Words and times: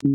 Hello, 0.00 0.10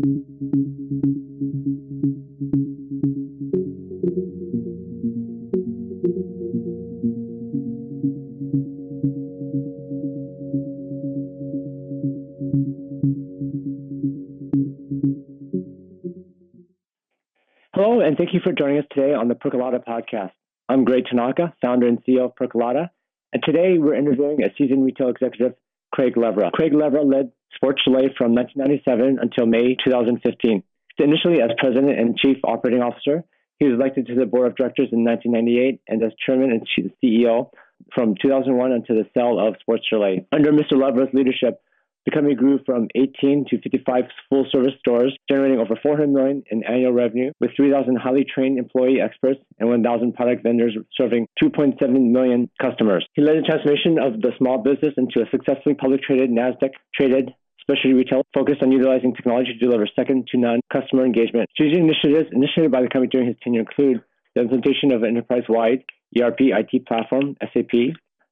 and 18.00 18.16
thank 18.16 18.32
you 18.32 18.40
for 18.42 18.52
joining 18.52 18.78
us 18.78 18.86
today 18.90 19.12
on 19.12 19.28
the 19.28 19.34
Percolata 19.34 19.84
podcast. 19.84 20.30
I'm 20.66 20.86
Greg 20.86 21.04
Tanaka, 21.10 21.52
founder 21.60 21.86
and 21.86 22.02
CEO 22.04 22.24
of 22.24 22.34
Percolata, 22.36 22.88
and 23.34 23.42
today 23.42 23.76
we're 23.76 23.92
interviewing 23.94 24.42
a 24.42 24.48
seasoned 24.56 24.82
retail 24.82 25.10
executive, 25.10 25.56
Craig 25.92 26.14
Levra. 26.14 26.50
Craig 26.52 26.72
Levra 26.72 27.04
led 27.04 27.32
Sport 27.54 27.80
Chalet 27.84 28.14
from 28.16 28.34
1997 28.34 29.18
until 29.20 29.46
May 29.46 29.76
2015. 29.84 30.62
Initially 30.98 31.42
as 31.42 31.50
president 31.58 31.98
and 31.98 32.16
chief 32.16 32.38
operating 32.44 32.82
officer, 32.82 33.24
he 33.58 33.66
was 33.66 33.74
elected 33.74 34.06
to 34.06 34.14
the 34.14 34.26
board 34.26 34.46
of 34.46 34.56
directors 34.56 34.88
in 34.92 35.04
1998 35.04 35.80
and 35.88 36.02
as 36.02 36.12
chairman 36.24 36.50
and 36.50 36.66
CEO 37.02 37.50
from 37.94 38.14
2001 38.20 38.72
until 38.72 38.96
the 38.96 39.08
sale 39.14 39.38
of 39.38 39.56
Sports 39.60 39.84
Chalet. 39.88 40.26
Under 40.32 40.52
Mr. 40.52 40.72
Levra's 40.72 41.12
leadership, 41.12 41.60
the 42.04 42.12
company 42.12 42.34
grew 42.34 42.60
from 42.66 42.88
18 42.94 43.46
to 43.50 43.60
55 43.60 44.04
full 44.28 44.46
service 44.52 44.74
stores, 44.78 45.16
generating 45.28 45.58
over 45.58 45.76
400 45.82 46.08
million 46.08 46.42
in 46.50 46.62
annual 46.64 46.92
revenue 46.92 47.32
with 47.40 47.50
3,000 47.56 47.96
highly 47.96 48.24
trained 48.24 48.58
employee 48.58 49.00
experts 49.00 49.40
and 49.58 49.68
1,000 49.68 50.12
product 50.14 50.42
vendors 50.42 50.76
serving 50.98 51.26
2.7 51.42 51.78
million 52.10 52.50
customers. 52.60 53.06
He 53.14 53.22
led 53.22 53.36
the 53.36 53.42
transformation 53.42 53.98
of 53.98 54.20
the 54.20 54.32
small 54.38 54.62
business 54.62 54.94
into 54.96 55.20
a 55.20 55.30
successfully 55.30 55.74
public 55.74 56.02
traded 56.02 56.30
NASDAQ 56.30 56.70
traded 56.94 57.30
specialty 57.60 57.94
retail 57.94 58.22
focused 58.34 58.62
on 58.62 58.70
utilizing 58.70 59.14
technology 59.14 59.54
to 59.54 59.58
deliver 59.58 59.88
second 59.96 60.28
to 60.30 60.38
none 60.38 60.60
customer 60.70 61.06
engagement. 61.06 61.48
Strategic 61.54 61.80
initiatives 61.80 62.28
initiated 62.32 62.70
by 62.70 62.82
the 62.82 62.88
company 62.88 63.08
during 63.08 63.28
his 63.28 63.36
tenure 63.42 63.60
include 63.60 64.02
the 64.34 64.42
implementation 64.42 64.92
of 64.92 65.02
an 65.02 65.08
enterprise 65.08 65.44
wide 65.48 65.84
ERP 66.20 66.40
IT 66.40 66.86
platform, 66.86 67.36
SAP, 67.40 67.72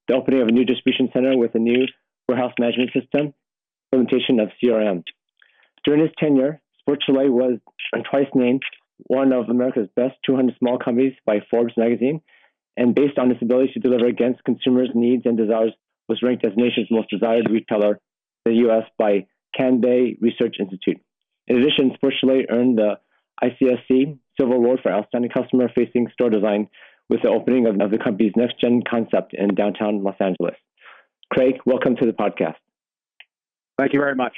the 0.08 0.14
opening 0.14 0.42
of 0.42 0.48
a 0.48 0.52
new 0.52 0.64
distribution 0.64 1.08
center 1.12 1.36
with 1.36 1.54
a 1.54 1.58
new 1.58 1.86
warehouse 2.28 2.52
management 2.58 2.90
system, 2.92 3.32
implementation 3.92 4.40
of 4.40 4.48
CRM. 4.62 5.04
During 5.84 6.00
his 6.00 6.10
tenure, 6.18 6.60
Sport 6.80 7.00
was 7.08 7.58
twice 8.10 8.28
named 8.34 8.62
one 9.06 9.32
of 9.32 9.48
America's 9.48 9.88
best 9.94 10.14
200 10.26 10.56
small 10.58 10.78
companies 10.78 11.14
by 11.26 11.40
Forbes 11.50 11.74
magazine, 11.76 12.20
and 12.76 12.94
based 12.94 13.18
on 13.18 13.30
its 13.30 13.42
ability 13.42 13.72
to 13.74 13.80
deliver 13.80 14.06
against 14.06 14.44
consumers' 14.44 14.90
needs 14.94 15.26
and 15.26 15.36
desires, 15.36 15.72
was 16.08 16.22
ranked 16.22 16.44
as 16.44 16.52
nation's 16.56 16.88
most 16.90 17.10
desired 17.10 17.48
retailer 17.50 18.00
in 18.46 18.52
the 18.52 18.58
U.S. 18.66 18.84
by 18.98 19.26
Kanbay 19.58 20.16
Research 20.20 20.56
Institute. 20.58 21.00
In 21.46 21.58
addition, 21.58 21.92
Sport 21.94 22.14
earned 22.50 22.78
the 22.78 22.98
ICSC 23.42 24.18
Silver 24.38 24.54
Award 24.54 24.80
for 24.82 24.92
Outstanding 24.92 25.30
Customer 25.30 25.68
Facing 25.74 26.08
Store 26.12 26.30
Design 26.30 26.68
with 27.08 27.22
the 27.22 27.28
opening 27.28 27.66
of 27.66 27.90
the 27.90 27.98
company's 27.98 28.32
next 28.36 28.60
gen 28.60 28.82
concept 28.88 29.34
in 29.34 29.54
downtown 29.54 30.02
Los 30.02 30.16
Angeles. 30.20 30.56
Craig, 31.30 31.54
welcome 31.66 31.96
to 31.96 32.06
the 32.06 32.12
podcast. 32.12 32.56
Thank 33.78 33.92
you 33.92 34.00
very 34.00 34.14
much. 34.14 34.34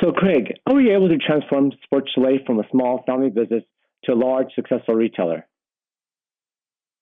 So, 0.00 0.10
Craig, 0.12 0.52
how 0.66 0.74
were 0.74 0.80
you 0.80 0.94
able 0.94 1.08
to 1.08 1.18
transform 1.18 1.70
Sport 1.84 2.08
Chalet 2.14 2.40
from 2.46 2.58
a 2.58 2.64
small 2.70 3.02
family 3.06 3.30
business 3.30 3.62
to 4.04 4.12
a 4.12 4.14
large, 4.14 4.48
successful 4.54 4.94
retailer? 4.94 5.46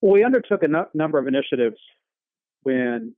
Well, 0.01 0.13
we 0.13 0.25
undertook 0.25 0.63
a 0.63 0.69
no- 0.69 0.89
number 0.95 1.19
of 1.19 1.27
initiatives 1.27 1.79
when 2.63 3.15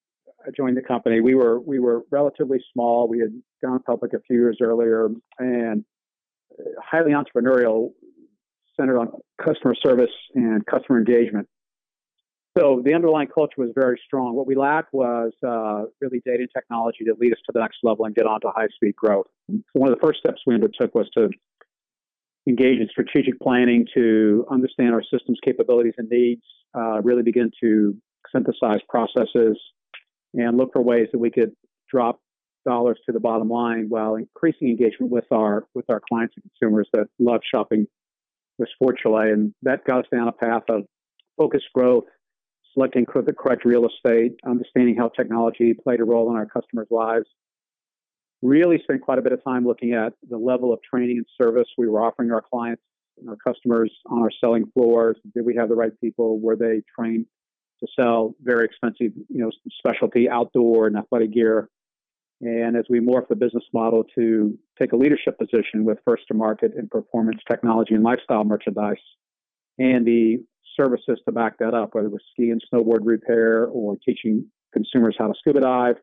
I 0.47 0.51
joined 0.57 0.77
the 0.77 0.83
company. 0.83 1.21
We 1.21 1.35
were 1.35 1.59
we 1.59 1.79
were 1.79 2.03
relatively 2.11 2.59
small. 2.73 3.09
We 3.09 3.21
had 3.21 3.31
gone 3.63 3.81
public 3.83 4.13
a 4.13 4.21
few 4.21 4.37
years 4.37 4.59
earlier, 4.61 5.09
and 5.39 5.85
uh, 6.59 6.63
highly 6.83 7.13
entrepreneurial, 7.13 7.93
centered 8.77 8.99
on 8.99 9.13
customer 9.43 9.75
service 9.75 10.11
and 10.35 10.65
customer 10.67 10.99
engagement. 10.99 11.49
So 12.57 12.81
the 12.85 12.95
underlying 12.95 13.29
culture 13.29 13.57
was 13.59 13.71
very 13.75 14.01
strong. 14.07 14.35
What 14.35 14.47
we 14.47 14.55
lacked 14.55 14.93
was 14.93 15.33
uh, 15.45 15.85
really 16.01 16.23
data 16.25 16.41
and 16.41 16.49
technology 16.55 17.05
to 17.05 17.15
lead 17.19 17.33
us 17.33 17.39
to 17.47 17.53
the 17.53 17.61
next 17.61 17.79
level 17.83 18.05
and 18.05 18.15
get 18.15 18.27
on 18.27 18.41
to 18.43 18.53
high 18.55 18.69
speed 18.75 18.95
growth. 18.95 19.27
One 19.73 19.91
of 19.91 19.99
the 19.99 20.07
first 20.07 20.21
steps 20.21 20.41
we 20.47 20.55
undertook 20.55 20.95
was 20.95 21.09
to 21.17 21.31
engage 22.49 22.79
in 22.79 22.89
strategic 22.91 23.41
planning 23.41 23.87
to 23.95 24.47
understand 24.51 24.95
our 24.95 25.03
system's 25.03 25.39
capabilities 25.45 25.95
and 25.99 26.09
needs, 26.09 26.43
uh, 26.77 27.01
really 27.03 27.23
begin 27.23 27.51
to 27.61 27.97
synthesize 28.31 28.81
processes, 28.89 29.59
and 30.35 30.57
look 30.57 30.73
for 30.73 30.83
ways 30.83 31.09
that 31.13 31.19
we 31.19 31.31
could 31.31 31.53
drop 31.91 32.21
dollars 32.65 32.99
to 33.07 33.13
the 33.13 33.21
bottom 33.21 33.49
line 33.49 33.87
while 33.89 34.15
increasing 34.17 34.69
engagement 34.69 35.11
with 35.11 35.25
our 35.31 35.67
with 35.75 35.85
our 35.91 36.01
clients 36.09 36.35
and 36.37 36.51
consumers 36.51 36.89
that 36.93 37.07
love 37.19 37.41
shopping 37.53 37.87
with 38.59 38.69
Sport. 38.75 39.01
And 39.05 39.55
that 39.63 39.85
got 39.85 40.01
us 40.01 40.07
down 40.13 40.29
a 40.29 40.33
path 40.33 40.63
of 40.69 40.85
focused 41.37 41.67
growth, 41.75 42.05
selecting 42.75 43.07
the 43.15 43.33
correct 43.33 43.65
real 43.65 43.87
estate, 43.87 44.37
understanding 44.45 44.97
how 44.97 45.09
technology 45.09 45.73
played 45.73 46.01
a 46.01 46.05
role 46.05 46.31
in 46.31 46.37
our 46.37 46.47
customers' 46.47 46.89
lives. 46.91 47.27
Really 48.43 48.79
spent 48.83 49.01
quite 49.01 49.19
a 49.19 49.23
bit 49.23 49.33
of 49.33 49.43
time 49.43 49.65
looking 49.65 49.95
at 49.95 50.13
the 50.29 50.37
level 50.37 50.73
of 50.73 50.81
training 50.83 51.17
and 51.17 51.27
service 51.41 51.69
we 51.79 51.89
were 51.89 52.05
offering 52.05 52.31
our 52.31 52.43
clients 52.43 52.83
and 53.19 53.29
our 53.31 53.37
customers 53.37 53.91
on 54.07 54.21
our 54.21 54.31
selling 54.41 54.71
floors. 54.75 55.17
Did 55.35 55.47
we 55.47 55.55
have 55.57 55.69
the 55.69 55.77
right 55.77 55.99
people? 56.01 56.39
Were 56.41 56.57
they 56.57 56.83
trained 56.99 57.27
to 57.81 57.87
sell 57.99 58.35
very 58.43 58.67
expensive, 58.67 59.13
you 59.29 59.41
know, 59.41 59.51
specialty 59.79 60.29
outdoor 60.29 60.87
and 60.87 60.97
athletic 60.97 61.33
gear? 61.33 61.71
And 62.41 62.77
as 62.77 62.85
we 62.91 63.01
morph 63.01 63.29
the 63.29 63.37
business 63.37 63.65
model 63.73 64.05
to 64.17 64.59
take 64.79 64.93
a 64.93 64.97
leadership 64.97 65.39
position 65.39 65.85
with 65.85 65.99
first 66.05 66.25
to 66.29 66.35
market 66.35 66.73
in 66.77 66.89
performance 66.89 67.41
technology 67.49 67.95
and 67.95 68.03
lifestyle 68.03 68.45
merchandise, 68.45 68.97
and 69.79 70.07
the 70.07 70.45
services 70.79 71.21
to 71.27 71.33
back 71.33 71.59
that 71.59 71.75
up, 71.75 71.95
whether 71.95 72.09
it 72.09 72.13
was 72.13 72.23
ski 72.33 72.51
and 72.51 72.63
snowboard 72.73 73.01
repair 73.03 73.67
or 73.67 73.97
teaching 74.05 74.51
consumers 74.73 75.17
how 75.19 75.29
to 75.29 75.35
scuba 75.39 75.61
dive 75.61 75.97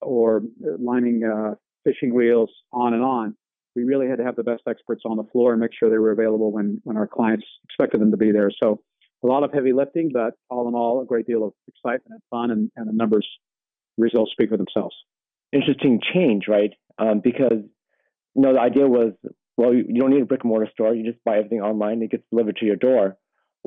or 0.00 0.42
lining 0.78 1.24
uh, 1.24 1.54
fishing 1.84 2.14
reels, 2.14 2.50
on 2.72 2.94
and 2.94 3.02
on. 3.02 3.34
We 3.74 3.84
really 3.84 4.08
had 4.08 4.18
to 4.18 4.24
have 4.24 4.36
the 4.36 4.42
best 4.42 4.62
experts 4.68 5.02
on 5.04 5.16
the 5.16 5.24
floor 5.24 5.52
and 5.52 5.60
make 5.60 5.70
sure 5.78 5.90
they 5.90 5.98
were 5.98 6.10
available 6.10 6.50
when, 6.50 6.80
when 6.84 6.96
our 6.96 7.06
clients 7.06 7.46
expected 7.64 8.00
them 8.00 8.10
to 8.10 8.16
be 8.16 8.32
there. 8.32 8.50
So 8.62 8.80
a 9.22 9.26
lot 9.26 9.42
of 9.42 9.52
heavy 9.52 9.72
lifting, 9.72 10.10
but 10.12 10.34
all 10.48 10.68
in 10.68 10.74
all, 10.74 11.00
a 11.02 11.06
great 11.06 11.26
deal 11.26 11.44
of 11.44 11.52
excitement 11.66 12.10
and 12.10 12.22
fun, 12.30 12.50
and, 12.50 12.70
and 12.76 12.88
the 12.88 12.92
numbers 12.92 13.26
results 13.96 14.32
speak 14.32 14.50
for 14.50 14.56
themselves. 14.56 14.94
Interesting 15.52 16.00
change, 16.14 16.44
right? 16.48 16.72
Um, 16.98 17.20
because 17.22 17.62
you 18.34 18.42
know 18.42 18.54
the 18.54 18.60
idea 18.60 18.86
was, 18.86 19.12
well, 19.56 19.74
you 19.74 20.00
don't 20.00 20.10
need 20.10 20.22
a 20.22 20.26
brick 20.26 20.42
and 20.42 20.50
mortar 20.50 20.68
store; 20.72 20.94
you 20.94 21.04
just 21.04 21.22
buy 21.24 21.38
everything 21.38 21.60
online; 21.60 22.02
it 22.02 22.10
gets 22.10 22.24
delivered 22.30 22.56
to 22.56 22.66
your 22.66 22.76
door. 22.76 23.16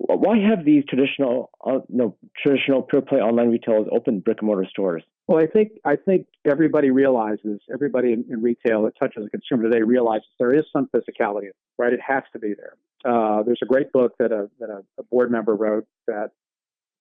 Why 0.07 0.39
have 0.39 0.65
these 0.65 0.83
traditional, 0.89 1.51
uh, 1.65 1.79
no, 1.89 2.15
traditional 2.41 2.81
pure 2.81 3.01
play 3.01 3.19
online 3.19 3.49
retailers 3.49 3.87
opened 3.91 4.23
brick 4.23 4.39
and 4.39 4.47
mortar 4.47 4.65
stores? 4.69 5.03
Well, 5.27 5.41
I 5.41 5.45
think 5.45 5.73
I 5.85 5.95
think 5.95 6.25
everybody 6.43 6.89
realizes, 6.89 7.61
everybody 7.71 8.13
in, 8.13 8.25
in 8.29 8.41
retail 8.41 8.83
that 8.83 8.97
touches 8.97 9.25
a 9.25 9.29
consumer 9.29 9.69
today 9.69 9.83
realizes 9.83 10.27
there 10.39 10.53
is 10.53 10.65
some 10.73 10.89
physicality, 10.93 11.49
right? 11.77 11.93
It 11.93 11.99
has 12.05 12.23
to 12.33 12.39
be 12.39 12.53
there. 12.53 12.73
Uh, 13.05 13.43
there's 13.43 13.59
a 13.61 13.65
great 13.65 13.91
book 13.91 14.13
that 14.19 14.31
a 14.31 14.49
that 14.59 14.69
a, 14.69 14.83
a, 14.99 15.03
board 15.03 15.31
member 15.31 15.55
wrote 15.55 15.85
that 16.07 16.31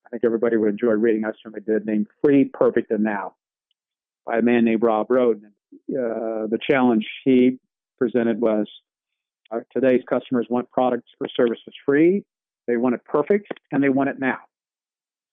I 0.06 0.10
think 0.10 0.24
everybody 0.24 0.56
would 0.56 0.70
enjoy 0.70 0.92
reading. 0.92 1.24
I 1.24 1.30
certainly 1.42 1.60
did, 1.60 1.86
named 1.86 2.06
"Free, 2.22 2.44
Perfect, 2.44 2.90
and 2.90 3.02
Now" 3.02 3.34
by 4.26 4.38
a 4.38 4.42
man 4.42 4.64
named 4.64 4.82
Rob 4.82 5.10
Rodin. 5.10 5.52
Uh, 5.88 6.46
the 6.46 6.58
challenge 6.70 7.06
he 7.24 7.58
presented 7.98 8.40
was 8.40 8.66
uh, 9.50 9.60
today's 9.72 10.02
customers 10.08 10.46
want 10.50 10.70
products 10.70 11.08
or 11.20 11.28
services 11.36 11.74
free, 11.86 12.24
they 12.66 12.76
want 12.76 12.94
it 12.94 13.04
perfect, 13.04 13.48
and 13.72 13.82
they 13.82 13.88
want 13.88 14.10
it 14.10 14.18
now. 14.18 14.38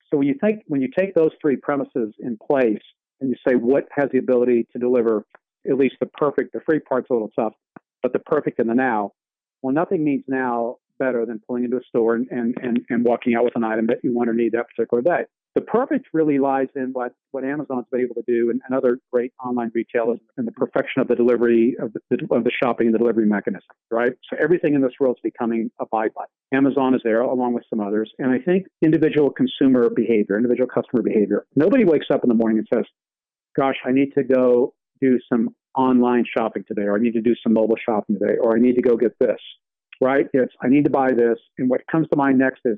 So 0.09 0.17
when 0.17 0.27
you 0.27 0.35
think 0.39 0.63
when 0.67 0.81
you 0.81 0.89
take 0.97 1.13
those 1.13 1.31
three 1.41 1.57
premises 1.57 2.13
in 2.19 2.37
place 2.37 2.81
and 3.19 3.29
you 3.29 3.35
say 3.47 3.55
what 3.55 3.85
has 3.91 4.09
the 4.11 4.19
ability 4.19 4.67
to 4.71 4.79
deliver 4.79 5.25
at 5.69 5.77
least 5.77 5.95
the 5.99 6.05
perfect, 6.05 6.53
the 6.53 6.61
free 6.65 6.79
part's 6.79 7.09
a 7.09 7.13
little 7.13 7.31
tough, 7.37 7.53
but 8.01 8.13
the 8.13 8.19
perfect 8.19 8.59
and 8.59 8.69
the 8.69 8.73
now, 8.73 9.11
well, 9.61 9.73
nothing 9.73 10.03
means 10.03 10.23
now 10.27 10.77
better 10.97 11.25
than 11.25 11.41
pulling 11.45 11.65
into 11.65 11.77
a 11.77 11.83
store 11.89 12.15
and, 12.15 12.27
and, 12.31 12.55
and, 12.61 12.79
and 12.89 13.03
walking 13.03 13.35
out 13.35 13.43
with 13.43 13.55
an 13.55 13.63
item 13.63 13.87
that 13.87 13.97
you 14.03 14.13
want 14.13 14.29
or 14.29 14.33
need 14.33 14.53
that 14.53 14.65
particular 14.75 15.01
day. 15.01 15.25
The 15.57 15.61
perfect 15.61 16.09
really 16.13 16.37
lies 16.37 16.67
in 16.75 16.89
what, 16.93 17.13
what 17.31 17.43
Amazon's 17.43 17.87
been 17.91 18.01
able 18.01 18.13
to 18.13 18.23
do 18.27 18.51
and, 18.51 18.61
and 18.67 18.77
other 18.77 18.99
great 19.11 19.33
online 19.43 19.71
retailers 19.73 20.19
and 20.37 20.47
the 20.47 20.51
perfection 20.51 21.01
of 21.01 21.07
the 21.07 21.15
delivery 21.15 21.75
of 21.81 21.93
the, 21.93 22.27
of 22.29 22.43
the 22.43 22.51
shopping 22.63 22.85
and 22.85 22.93
the 22.93 22.99
delivery 22.99 23.25
mechanism, 23.25 23.65
right? 23.89 24.11
So 24.29 24.37
everything 24.39 24.75
in 24.75 24.81
this 24.81 24.91
world 24.99 25.17
is 25.17 25.21
becoming 25.31 25.71
a 25.79 25.87
buy 25.87 26.09
button. 26.09 26.29
Amazon 26.53 26.93
is 26.93 27.01
there 27.03 27.21
along 27.21 27.55
with 27.55 27.63
some 27.71 27.79
others. 27.79 28.11
And 28.19 28.29
I 28.29 28.37
think 28.37 28.67
individual 28.83 29.31
consumer 29.31 29.89
behavior, 29.89 30.37
individual 30.37 30.67
customer 30.67 31.01
behavior, 31.01 31.47
nobody 31.55 31.85
wakes 31.85 32.05
up 32.13 32.21
in 32.21 32.29
the 32.29 32.35
morning 32.35 32.59
and 32.59 32.67
says, 32.71 32.85
gosh, 33.57 33.77
I 33.83 33.91
need 33.93 34.13
to 34.13 34.23
go 34.23 34.75
do 35.01 35.17
some 35.27 35.55
online 35.75 36.25
shopping 36.37 36.65
today, 36.67 36.83
or 36.83 36.97
I 36.97 36.99
need 36.99 37.13
to 37.13 37.21
do 37.21 37.33
some 37.41 37.53
mobile 37.53 37.77
shopping 37.83 38.19
today, 38.19 38.35
or 38.39 38.55
I 38.55 38.59
need 38.59 38.75
to 38.75 38.83
go 38.83 38.95
get 38.95 39.17
this, 39.19 39.39
right? 39.99 40.27
It's 40.33 40.53
I 40.61 40.67
need 40.67 40.83
to 40.83 40.91
buy 40.91 41.13
this. 41.13 41.39
And 41.57 41.67
what 41.67 41.81
comes 41.91 42.07
to 42.09 42.15
mind 42.15 42.37
next 42.37 42.61
is 42.63 42.77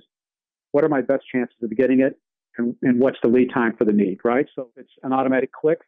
what 0.71 0.85
are 0.85 0.89
my 0.89 1.01
best 1.01 1.25
chances 1.29 1.57
of 1.61 1.75
getting 1.75 1.99
it? 1.99 2.17
And, 2.57 2.75
and 2.81 2.99
what's 2.99 3.17
the 3.21 3.29
lead 3.29 3.51
time 3.53 3.75
for 3.77 3.85
the 3.85 3.93
need, 3.93 4.19
right? 4.25 4.45
So 4.55 4.69
it's 4.75 4.91
an 5.03 5.13
automatic 5.13 5.51
click. 5.51 5.79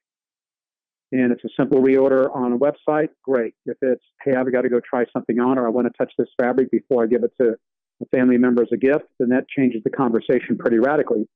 and 1.12 1.32
it's 1.32 1.44
a 1.44 1.50
simple 1.58 1.82
reorder 1.82 2.34
on 2.34 2.54
a 2.54 2.58
website, 2.58 3.10
great. 3.24 3.54
If 3.66 3.78
it's, 3.82 4.04
hey, 4.24 4.36
I've 4.36 4.52
got 4.52 4.62
to 4.62 4.70
go 4.70 4.80
try 4.80 5.06
something 5.12 5.40
on, 5.40 5.58
or 5.58 5.68
I 5.68 5.70
want 5.70 5.88
to 5.88 5.94
touch 5.98 6.14
this 6.18 6.30
fabric 6.40 6.72
before 6.72 7.04
I 7.04 7.08
give 7.08 7.24
it 7.24 7.34
to 7.42 7.56
a 8.02 8.06
family 8.16 8.38
member 8.38 8.64
as 8.64 8.70
a 8.72 8.78
gift, 8.78 9.06
then 9.20 9.30
that 9.30 9.48
changes 9.50 9.82
the 9.84 9.90
conversation 9.90 10.58
pretty 10.58 10.80
radically. 10.80 11.28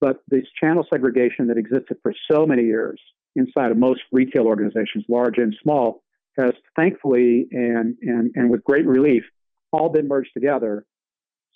But 0.00 0.22
this 0.28 0.44
channel 0.58 0.86
segregation 0.90 1.48
that 1.48 1.58
existed 1.58 1.98
for 2.02 2.14
so 2.30 2.46
many 2.46 2.64
years 2.64 3.00
inside 3.36 3.70
of 3.70 3.76
most 3.76 4.00
retail 4.10 4.46
organizations, 4.46 5.04
large 5.08 5.36
and 5.36 5.54
small, 5.62 6.02
has 6.38 6.52
thankfully 6.74 7.46
and, 7.52 7.96
and, 8.00 8.32
and 8.34 8.50
with 8.50 8.64
great 8.64 8.86
relief 8.86 9.24
all 9.72 9.90
been 9.90 10.08
merged 10.08 10.30
together 10.32 10.86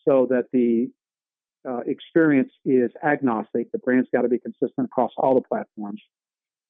so 0.06 0.26
that 0.28 0.44
the 0.52 0.90
uh, 1.68 1.80
experience 1.86 2.52
is 2.64 2.90
agnostic. 3.02 3.72
The 3.72 3.78
brand's 3.78 4.08
got 4.12 4.22
to 4.22 4.28
be 4.28 4.38
consistent 4.38 4.86
across 4.86 5.12
all 5.16 5.34
the 5.34 5.40
platforms. 5.42 6.00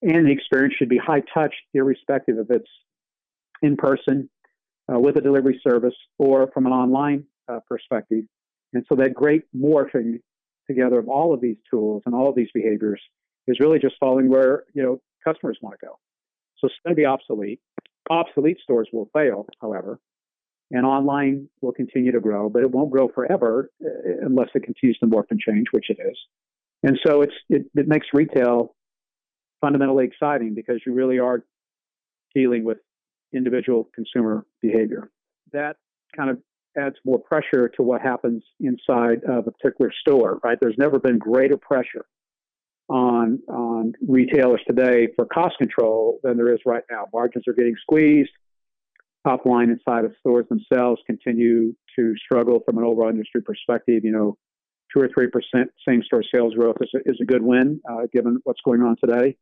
And 0.03 0.27
the 0.27 0.33
experience 0.33 0.75
should 0.79 0.89
be 0.89 0.99
high 0.99 1.23
touch, 1.33 1.55
irrespective 1.73 2.39
of 2.39 2.51
it's 2.51 2.69
in 3.63 3.77
person 3.77 4.29
uh, 4.93 4.99
with 4.99 5.17
a 5.17 5.21
delivery 5.21 5.61
service 5.67 5.95
or 6.19 6.51
from 6.53 6.67
an 6.67 6.73
online 6.73 7.25
uh, 7.49 7.61
perspective. 7.69 8.25
And 8.73 8.85
so 8.89 8.97
that 8.97 9.15
great 9.15 9.45
morphing 9.57 10.21
together 10.67 10.99
of 10.99 11.09
all 11.09 11.33
of 11.33 11.41
these 11.41 11.57
tools 11.71 12.03
and 12.07 12.15
all 12.15 12.29
of 12.29 12.35
these 12.35 12.49
behaviors 12.53 13.01
is 13.47 13.59
really 13.61 13.79
just 13.79 13.95
following 14.01 14.29
where 14.29 14.65
you 14.75 14.83
know 14.83 15.01
customers 15.25 15.59
want 15.61 15.79
to 15.79 15.87
go. 15.87 15.99
So 16.59 16.67
it's 16.67 16.77
going 16.85 16.95
to 16.95 17.01
be 17.01 17.07
obsolete. 17.07 17.61
Obsolete 18.11 18.59
stores 18.63 18.89
will 18.93 19.09
fail, 19.13 19.47
however, 19.61 19.99
and 20.75 20.85
online 20.85 21.49
will 21.61 21.73
continue 21.73 22.11
to 22.11 22.21
grow, 22.21 22.49
but 22.49 22.63
it 22.63 22.71
won't 22.71 22.91
grow 22.91 23.09
forever 23.09 23.71
uh, 23.83 24.27
unless 24.27 24.49
it 24.55 24.65
continues 24.65 24.99
to 24.99 25.07
morph 25.07 25.31
and 25.31 25.39
change, 25.39 25.67
which 25.71 25.89
it 25.89 25.99
is. 26.01 26.19
And 26.83 26.99
so 27.07 27.23
it's 27.23 27.33
it, 27.49 27.67
it 27.77 27.87
makes 27.87 28.09
retail 28.13 28.75
fundamentally 29.61 30.05
exciting 30.05 30.53
because 30.55 30.81
you 30.85 30.93
really 30.93 31.21
are 31.21 31.45
dealing 32.35 32.65
with 32.65 32.79
individual 33.33 33.89
consumer 33.95 34.45
behavior. 34.61 35.11
That 35.53 35.77
kind 36.17 36.29
of 36.29 36.39
adds 36.77 36.97
more 37.05 37.21
pressure 37.21 37.69
to 37.77 37.83
what 37.85 38.03
happens 38.03 38.43
inside 38.59 39.23
of 39.29 39.47
a 39.47 39.53
particular 39.53 39.93
store, 40.01 40.41
right? 40.43 40.59
There's 40.61 40.77
never 40.77 40.99
been 40.99 41.19
greater 41.19 41.57
pressure 41.57 42.05
on 42.89 43.39
on 43.49 43.93
retailers 44.07 44.61
today 44.67 45.07
for 45.15 45.25
cost 45.25 45.57
control 45.57 46.19
than 46.25 46.37
there 46.37 46.53
is 46.53 46.59
right 46.67 46.83
now. 46.91 47.05
Margins 47.15 47.47
are 47.47 47.55
getting 47.55 47.77
squeezed. 47.81 48.31
Top 49.27 49.47
line 49.47 49.71
inside 49.71 50.05
of 50.05 50.13
stores 50.21 50.47
themselves 50.49 51.01
continue 51.07 51.75
to 51.97 52.15
struggle 52.17 52.61
from 52.65 52.79
an 52.79 52.85
overall 52.85 53.09
industry 53.09 53.43
perspective. 53.43 54.05
You 54.05 54.13
know, 54.13 54.37
two 54.93 55.03
or 55.03 55.09
three 55.13 55.29
percent 55.29 55.71
same 55.89 56.03
store 56.03 56.23
sales 56.35 56.55
growth 56.55 56.77
is 56.81 56.91
a, 56.95 57.11
is 57.11 57.19
a 57.23 57.25
good 57.25 57.43
win 57.43 57.81
uh, 57.91 58.03
given 58.13 58.39
what's 58.45 58.61
going 58.65 58.83
on 58.83 58.97
today. 59.03 59.37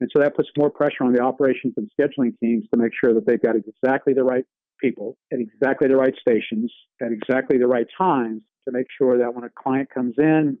And 0.00 0.10
so 0.12 0.22
that 0.22 0.36
puts 0.36 0.48
more 0.58 0.70
pressure 0.70 1.04
on 1.04 1.12
the 1.12 1.20
operations 1.20 1.74
and 1.76 1.88
scheduling 1.98 2.38
teams 2.38 2.64
to 2.72 2.80
make 2.80 2.92
sure 3.02 3.14
that 3.14 3.26
they've 3.26 3.40
got 3.40 3.56
exactly 3.56 4.12
the 4.12 4.24
right 4.24 4.44
people 4.80 5.16
at 5.32 5.38
exactly 5.38 5.88
the 5.88 5.96
right 5.96 6.14
stations 6.20 6.72
at 7.00 7.12
exactly 7.12 7.58
the 7.58 7.66
right 7.66 7.86
times 7.96 8.42
to 8.66 8.72
make 8.72 8.86
sure 8.98 9.18
that 9.18 9.34
when 9.34 9.44
a 9.44 9.50
client 9.50 9.88
comes 9.88 10.14
in, 10.18 10.58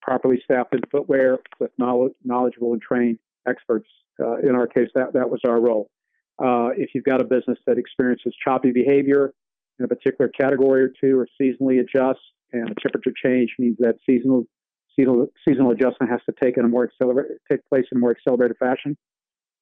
properly 0.00 0.40
staffed 0.44 0.74
in 0.74 0.80
footwear 0.90 1.38
with 1.60 1.70
knowledge, 1.78 2.12
knowledgeable 2.24 2.72
and 2.72 2.82
trained 2.82 3.18
experts. 3.46 3.88
Uh, 4.20 4.36
in 4.38 4.54
our 4.54 4.66
case, 4.66 4.88
that, 4.94 5.12
that 5.12 5.30
was 5.30 5.40
our 5.46 5.60
role. 5.60 5.90
Uh, 6.38 6.70
if 6.76 6.90
you've 6.94 7.04
got 7.04 7.20
a 7.20 7.24
business 7.24 7.58
that 7.66 7.78
experiences 7.78 8.34
choppy 8.44 8.70
behavior 8.72 9.32
in 9.78 9.84
a 9.84 9.88
particular 9.88 10.28
category 10.28 10.82
or 10.82 10.90
two, 11.00 11.18
or 11.18 11.28
seasonally 11.40 11.80
adjusts, 11.80 12.22
and 12.52 12.70
a 12.70 12.74
temperature 12.80 13.12
change 13.24 13.50
means 13.58 13.76
that 13.78 13.96
seasonal 14.06 14.44
seasonal, 14.96 15.26
seasonal 15.46 15.70
adjustment 15.70 16.10
has 16.10 16.20
to 16.26 16.34
take 16.42 16.56
in 16.56 16.64
a 16.64 16.68
more 16.68 16.84
accelerate, 16.84 17.30
take 17.50 17.60
place 17.68 17.84
in 17.92 17.98
a 17.98 18.00
more 18.00 18.10
accelerated 18.10 18.56
fashion 18.58 18.96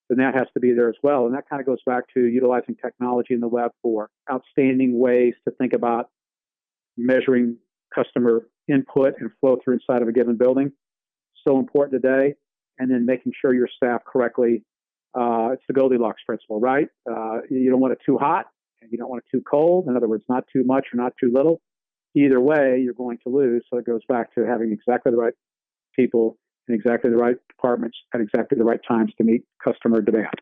then 0.09 0.19
that 0.19 0.35
has 0.35 0.47
to 0.55 0.61
be 0.61 0.73
there 0.73 0.89
as 0.89 0.97
well. 1.03 1.27
And 1.27 1.35
that 1.35 1.49
kind 1.49 1.61
of 1.61 1.67
goes 1.67 1.81
back 1.85 2.05
to 2.15 2.21
utilizing 2.21 2.77
technology 2.77 3.35
in 3.35 3.41
the 3.41 3.49
web 3.49 3.73
for 3.83 4.09
outstanding 4.31 4.99
ways 4.99 5.35
to 5.47 5.55
think 5.55 5.73
about 5.73 6.11
measuring 6.97 7.57
customer 7.95 8.49
input 8.69 9.15
and 9.19 9.31
flow 9.41 9.59
through 9.63 9.75
inside 9.75 10.03
of 10.03 10.09
a 10.09 10.13
given 10.13 10.37
building. 10.37 10.73
So 11.47 11.59
important 11.59 12.03
today. 12.03 12.35
And 12.79 12.91
then 12.91 13.07
making 13.07 13.33
sure 13.41 13.55
you're 13.55 13.71
staffed 13.75 14.05
correctly. 14.05 14.63
Uh, 15.19 15.53
it's 15.53 15.63
the 15.67 15.73
Goldilocks 15.73 16.23
principle, 16.27 16.61
right? 16.61 16.89
Uh, 17.11 17.39
you 17.49 17.71
don't 17.71 17.81
want 17.81 17.93
it 17.93 18.01
too 18.05 18.19
hot 18.19 18.47
and 18.83 18.91
you 18.93 18.99
don't 18.99 19.09
want 19.09 19.25
it 19.25 19.37
too 19.37 19.43
cold. 19.49 19.89
In 19.89 19.97
other 19.97 20.09
words, 20.09 20.25
not 20.29 20.45
too 20.53 20.63
much 20.65 20.89
or 20.93 20.99
not 20.99 21.15
too 21.19 21.31
little. 21.33 21.61
Either 22.15 22.41
way, 22.41 22.81
you're 22.83 22.95
going 22.95 23.19
to 23.27 23.31
lose. 23.31 23.65
So 23.71 23.79
it 23.79 23.87
goes 23.87 24.03
back 24.09 24.35
to 24.35 24.47
having 24.47 24.73
exactly 24.73 25.13
the 25.13 25.19
right 25.19 25.35
people 25.95 26.39
in 26.69 26.75
exactly 26.75 27.11
the 27.11 27.17
right 27.17 27.37
departments 27.49 27.97
at 28.15 28.21
exactly 28.21 28.59
the 28.59 28.65
right 28.65 28.81
times 28.87 29.13
to 29.19 29.25
meet 29.25 29.43
customer 29.63 30.01
demand, 30.01 30.35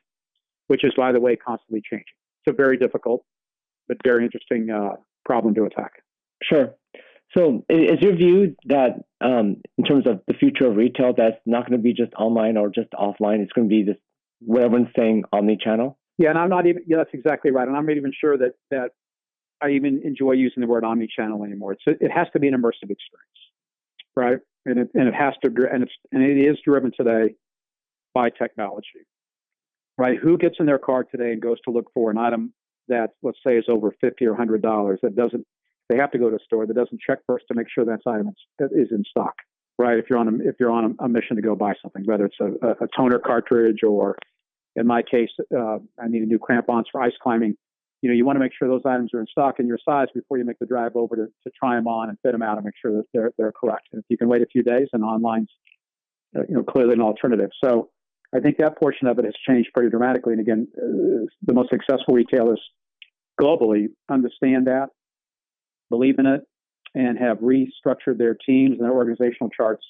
which 0.66 0.84
is, 0.84 0.92
by 0.96 1.12
the 1.12 1.20
way, 1.20 1.36
constantly 1.36 1.82
changing. 1.88 2.06
It's 2.44 2.52
a 2.52 2.56
very 2.56 2.76
difficult 2.76 3.24
but 3.88 3.98
very 4.04 4.24
interesting 4.24 4.70
uh, 4.70 4.96
problem 5.24 5.54
to 5.54 5.64
attack. 5.64 5.92
Sure. 6.42 6.74
So, 7.36 7.64
is 7.68 8.00
your 8.00 8.14
view 8.14 8.54
that 8.66 9.02
um, 9.20 9.56
in 9.76 9.84
terms 9.84 10.06
of 10.06 10.20
the 10.28 10.34
future 10.34 10.68
of 10.68 10.76
retail, 10.76 11.14
that's 11.16 11.36
not 11.46 11.68
going 11.68 11.78
to 11.78 11.82
be 11.82 11.92
just 11.92 12.14
online 12.14 12.56
or 12.56 12.68
just 12.68 12.92
offline? 12.92 13.40
It's 13.40 13.52
going 13.52 13.68
to 13.68 13.74
be 13.74 13.82
this 13.82 13.96
everyone's 14.48 14.88
saying 14.96 15.24
omni-channel. 15.32 15.98
Yeah, 16.18 16.30
and 16.30 16.38
I'm 16.38 16.48
not 16.48 16.66
even. 16.66 16.82
Yeah, 16.86 16.98
that's 16.98 17.10
exactly 17.12 17.50
right. 17.50 17.66
And 17.66 17.76
I'm 17.76 17.86
not 17.86 17.96
even 17.96 18.12
sure 18.18 18.38
that 18.38 18.52
that 18.70 18.90
I 19.60 19.70
even 19.70 20.02
enjoy 20.04 20.32
using 20.32 20.60
the 20.60 20.66
word 20.66 20.84
omni-channel 20.84 21.44
anymore. 21.44 21.72
It's 21.72 21.82
it 21.86 22.10
has 22.10 22.28
to 22.34 22.38
be 22.38 22.48
an 22.48 22.54
immersive 22.54 22.90
experience, 22.90 23.40
right? 24.14 24.38
and 24.66 24.78
it, 24.78 24.88
and 24.94 25.08
it 25.08 25.14
has 25.14 25.34
to 25.44 25.50
and 25.72 25.82
it's 25.82 25.92
and 26.12 26.22
it 26.22 26.38
is 26.38 26.56
driven 26.64 26.90
today 26.96 27.34
by 28.14 28.30
technology 28.30 29.06
right 29.98 30.18
who 30.22 30.38
gets 30.38 30.56
in 30.58 30.66
their 30.66 30.78
car 30.78 31.04
today 31.04 31.32
and 31.32 31.42
goes 31.42 31.60
to 31.64 31.70
look 31.70 31.86
for 31.94 32.10
an 32.10 32.18
item 32.18 32.52
that 32.88 33.10
let's 33.22 33.38
say 33.46 33.56
is 33.56 33.64
over 33.68 33.92
50 34.00 34.24
or 34.26 34.30
100 34.30 34.62
dollars 34.62 34.98
that 35.02 35.14
doesn't 35.14 35.46
they 35.88 35.98
have 35.98 36.10
to 36.12 36.18
go 36.18 36.30
to 36.30 36.36
a 36.36 36.44
store 36.44 36.66
that 36.66 36.74
doesn't 36.74 37.00
check 37.00 37.18
first 37.26 37.44
to 37.48 37.54
make 37.54 37.66
sure 37.72 37.84
that 37.84 38.00
item 38.06 38.30
is 38.60 38.88
in 38.90 39.04
stock 39.08 39.34
right 39.78 39.98
if 39.98 40.06
you're 40.08 40.18
on 40.18 40.28
a, 40.28 40.48
if 40.48 40.56
you're 40.58 40.70
on 40.70 40.96
a, 40.98 41.08
mission 41.08 41.36
to 41.36 41.42
go 41.42 41.54
buy 41.54 41.74
something 41.82 42.04
whether 42.04 42.26
it's 42.26 42.40
a, 42.40 42.84
a 42.84 42.88
toner 42.96 43.18
cartridge 43.18 43.82
or 43.86 44.16
in 44.76 44.86
my 44.86 45.02
case 45.02 45.30
uh, 45.56 45.78
i 46.00 46.08
need 46.08 46.22
a 46.22 46.26
new 46.26 46.38
crampons 46.38 46.86
for 46.90 47.02
ice 47.02 47.12
climbing 47.22 47.56
you 48.04 48.10
know, 48.10 48.16
you 48.16 48.26
want 48.26 48.36
to 48.36 48.40
make 48.40 48.52
sure 48.52 48.68
those 48.68 48.82
items 48.84 49.14
are 49.14 49.20
in 49.20 49.26
stock 49.28 49.58
in 49.58 49.66
your 49.66 49.78
size 49.82 50.08
before 50.14 50.36
you 50.36 50.44
make 50.44 50.58
the 50.58 50.66
drive 50.66 50.94
over 50.94 51.16
to, 51.16 51.24
to 51.24 51.50
try 51.58 51.74
them 51.74 51.86
on 51.86 52.10
and 52.10 52.18
fit 52.22 52.32
them 52.32 52.42
out 52.42 52.58
and 52.58 52.66
make 52.66 52.74
sure 52.78 52.92
that 52.92 53.04
they're, 53.14 53.32
they're 53.38 53.50
correct. 53.50 53.88
And 53.92 54.00
if 54.00 54.04
you 54.10 54.18
can 54.18 54.28
wait 54.28 54.42
a 54.42 54.46
few 54.46 54.62
days, 54.62 54.88
and 54.92 55.02
online's, 55.02 55.48
uh, 56.36 56.42
you 56.46 56.54
know, 56.54 56.62
clearly 56.62 56.92
an 56.92 57.00
alternative. 57.00 57.48
So 57.64 57.88
I 58.36 58.40
think 58.40 58.58
that 58.58 58.78
portion 58.78 59.06
of 59.06 59.18
it 59.18 59.24
has 59.24 59.32
changed 59.48 59.70
pretty 59.72 59.88
dramatically. 59.88 60.34
And 60.34 60.42
again, 60.42 60.68
uh, 60.76 61.24
the 61.46 61.54
most 61.54 61.70
successful 61.70 62.12
retailers 62.12 62.60
globally 63.40 63.86
understand 64.10 64.66
that, 64.66 64.88
believe 65.88 66.18
in 66.18 66.26
it, 66.26 66.42
and 66.94 67.18
have 67.18 67.38
restructured 67.38 68.18
their 68.18 68.34
teams 68.34 68.72
and 68.72 68.80
their 68.80 68.92
organizational 68.92 69.48
charts 69.48 69.86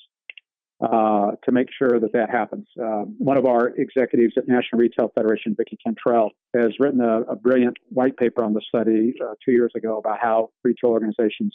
uh, 0.84 1.32
to 1.44 1.52
make 1.52 1.68
sure 1.76 1.98
that 1.98 2.12
that 2.12 2.30
happens. 2.30 2.66
Uh, 2.78 3.04
one 3.18 3.38
of 3.38 3.46
our 3.46 3.68
executives 3.68 4.34
at 4.36 4.46
National 4.46 4.80
Retail 4.80 5.10
Federation, 5.14 5.54
Vicki 5.56 5.78
Cantrell, 5.82 6.30
has 6.54 6.72
written 6.78 7.00
a, 7.00 7.22
a 7.22 7.36
brilliant 7.36 7.76
white 7.88 8.16
paper 8.16 8.44
on 8.44 8.52
the 8.52 8.60
study 8.68 9.14
uh, 9.22 9.34
two 9.44 9.52
years 9.52 9.72
ago 9.74 9.98
about 9.98 10.18
how 10.20 10.50
retail 10.62 10.90
organizations 10.90 11.54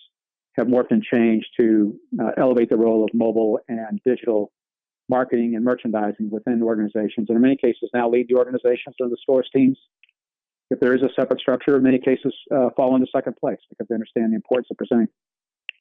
have 0.57 0.67
morphed 0.67 0.91
and 0.91 1.03
changed 1.03 1.47
to 1.59 1.95
uh, 2.19 2.31
elevate 2.37 2.69
the 2.69 2.77
role 2.77 3.03
of 3.03 3.09
mobile 3.13 3.59
and 3.67 3.99
digital 4.05 4.51
marketing 5.09 5.53
and 5.55 5.63
merchandising 5.63 6.29
within 6.31 6.63
organizations, 6.63 7.27
and 7.29 7.35
in 7.35 7.41
many 7.41 7.57
cases 7.57 7.89
now 7.93 8.09
lead 8.09 8.27
the 8.29 8.35
organizations 8.35 8.95
or 8.99 9.09
the 9.09 9.17
stores 9.21 9.49
teams. 9.55 9.77
If 10.71 10.79
there 10.79 10.95
is 10.95 11.01
a 11.01 11.09
separate 11.19 11.39
structure, 11.39 11.75
in 11.75 11.83
many 11.83 11.99
cases 11.99 12.33
uh, 12.55 12.69
fall 12.75 12.95
into 12.95 13.07
second 13.13 13.35
place 13.37 13.57
because 13.69 13.87
they 13.89 13.95
understand 13.95 14.31
the 14.31 14.35
importance 14.35 14.67
of 14.71 14.77
presenting 14.77 15.07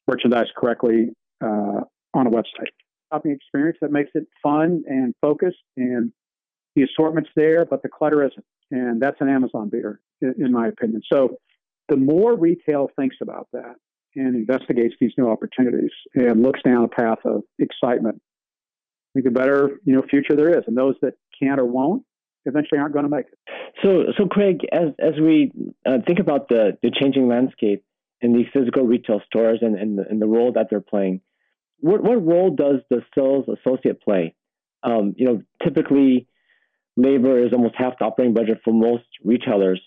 merchandise 0.07 0.47
correctly 0.57 1.09
uh, 1.41 1.81
on 2.13 2.27
a 2.27 2.31
website 2.31 2.73
shopping 3.11 3.31
experience 3.31 3.77
that 3.81 3.91
makes 3.91 4.11
it 4.13 4.27
fun 4.41 4.83
and 4.87 5.13
focused 5.21 5.57
and 5.77 6.11
the 6.75 6.83
assortment's 6.83 7.29
there, 7.35 7.65
but 7.65 7.81
the 7.81 7.89
clutter 7.89 8.23
isn't. 8.23 8.45
And 8.71 9.01
that's 9.01 9.17
an 9.19 9.29
Amazon 9.29 9.69
beater, 9.69 9.99
in, 10.21 10.35
in 10.37 10.51
my 10.51 10.67
opinion. 10.67 11.01
So 11.11 11.37
the 11.87 11.97
more 11.97 12.37
retail 12.37 12.89
thinks 12.95 13.17
about 13.21 13.47
that 13.53 13.75
and 14.15 14.35
investigates 14.35 14.95
these 14.99 15.11
new 15.17 15.29
opportunities 15.29 15.91
and 16.13 16.41
looks 16.41 16.61
down 16.63 16.83
a 16.83 16.87
path 16.87 17.19
of 17.25 17.41
excitement, 17.57 18.21
I 18.21 19.09
think 19.13 19.25
the 19.25 19.31
better 19.31 19.79
you 19.85 19.95
know 19.95 20.03
future 20.09 20.35
there 20.35 20.57
is. 20.57 20.63
And 20.67 20.77
those 20.77 20.95
that 21.01 21.13
can't 21.41 21.59
or 21.59 21.65
won't 21.65 22.03
eventually 22.45 22.79
aren't 22.79 22.93
going 22.93 23.05
to 23.05 23.09
make 23.09 23.25
it. 23.25 23.39
So, 23.83 24.05
so 24.17 24.27
Craig, 24.27 24.61
as 24.71 24.89
as 24.99 25.13
we 25.19 25.51
uh, 25.85 25.97
think 26.05 26.19
about 26.19 26.49
the 26.49 26.77
the 26.83 26.91
changing 26.91 27.27
landscape 27.27 27.83
in 28.21 28.33
these 28.33 28.47
physical 28.53 28.83
retail 28.83 29.21
stores 29.25 29.59
and, 29.61 29.77
and, 29.77 29.97
the, 29.97 30.03
and 30.09 30.21
the 30.21 30.27
role 30.27 30.51
that 30.51 30.67
they're 30.69 30.81
playing, 30.81 31.21
what 31.79 32.03
what 32.03 32.25
role 32.25 32.55
does 32.55 32.81
the 32.89 33.01
sales 33.15 33.45
associate 33.47 34.01
play? 34.01 34.35
Um, 34.83 35.13
you 35.17 35.25
know, 35.25 35.41
typically 35.63 36.27
labor 36.95 37.45
is 37.45 37.53
almost 37.53 37.75
half 37.77 37.99
the 37.99 38.05
operating 38.05 38.33
budget 38.33 38.59
for 38.63 38.73
most 38.73 39.05
retailers, 39.23 39.81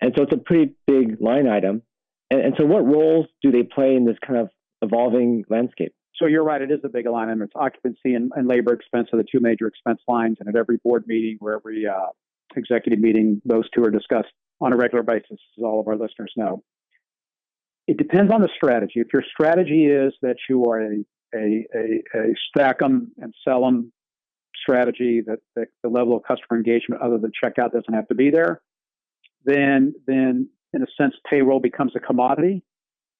and 0.00 0.12
so 0.16 0.24
it's 0.24 0.32
a 0.32 0.38
pretty 0.38 0.74
big 0.86 1.20
line 1.20 1.48
item. 1.48 1.82
And, 2.30 2.40
and 2.40 2.54
so, 2.58 2.64
what 2.64 2.86
roles 2.86 3.26
do 3.42 3.50
they 3.50 3.62
play 3.62 3.94
in 3.94 4.04
this 4.04 4.16
kind 4.26 4.38
of 4.38 4.48
evolving 4.82 5.44
landscape? 5.48 5.94
so 6.18 6.26
you're 6.26 6.44
right. 6.44 6.60
It 6.60 6.70
is 6.70 6.80
a 6.84 6.88
big 6.88 7.06
line 7.06 7.28
item. 7.28 7.42
It's 7.42 7.52
occupancy 7.54 8.14
and, 8.14 8.32
and, 8.34 8.48
labor 8.48 8.72
expense 8.72 9.08
are 9.12 9.18
the 9.18 9.24
two 9.30 9.40
major 9.40 9.66
expense 9.66 10.00
lines. 10.08 10.36
And 10.40 10.48
at 10.48 10.56
every 10.56 10.78
board 10.78 11.04
meeting 11.06 11.38
or 11.40 11.54
every 11.54 11.86
uh, 11.86 12.08
executive 12.56 12.98
meeting, 12.98 13.40
those 13.44 13.68
two 13.70 13.84
are 13.84 13.90
discussed 13.90 14.32
on 14.60 14.72
a 14.72 14.76
regular 14.76 15.04
basis, 15.04 15.38
as 15.58 15.62
all 15.62 15.80
of 15.80 15.86
our 15.86 15.96
listeners 15.96 16.32
know. 16.36 16.62
It 17.86 17.96
depends 17.96 18.32
on 18.32 18.42
the 18.42 18.48
strategy. 18.54 18.94
If 18.96 19.08
your 19.12 19.22
strategy 19.32 19.86
is 19.86 20.12
that 20.22 20.36
you 20.48 20.64
are 20.64 20.82
a 20.82 21.04
a, 21.34 21.66
a, 21.74 22.18
a 22.18 22.34
stack 22.48 22.78
them 22.78 23.12
and 23.18 23.34
sell 23.46 23.62
them 23.62 23.92
strategy, 24.60 25.22
that, 25.26 25.38
that 25.56 25.68
the 25.82 25.88
level 25.88 26.16
of 26.16 26.22
customer 26.24 26.56
engagement 26.56 27.00
other 27.00 27.18
than 27.18 27.30
checkout 27.42 27.72
doesn't 27.72 27.94
have 27.94 28.08
to 28.08 28.14
be 28.14 28.30
there, 28.30 28.60
then 29.44 29.94
then 30.06 30.48
in 30.72 30.82
a 30.82 30.86
sense 31.00 31.14
payroll 31.28 31.60
becomes 31.60 31.92
a 31.96 32.00
commodity 32.00 32.62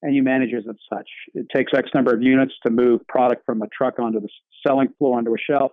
and 0.02 0.14
you 0.14 0.22
manage 0.22 0.52
it 0.52 0.64
as 0.68 0.76
such. 0.92 1.08
It 1.34 1.46
takes 1.54 1.72
X 1.74 1.88
number 1.94 2.14
of 2.14 2.22
units 2.22 2.52
to 2.64 2.70
move 2.70 3.06
product 3.08 3.44
from 3.44 3.62
a 3.62 3.66
truck 3.68 3.98
onto 3.98 4.20
the 4.20 4.28
selling 4.66 4.88
floor 4.98 5.18
onto 5.18 5.32
a 5.34 5.38
shelf, 5.38 5.72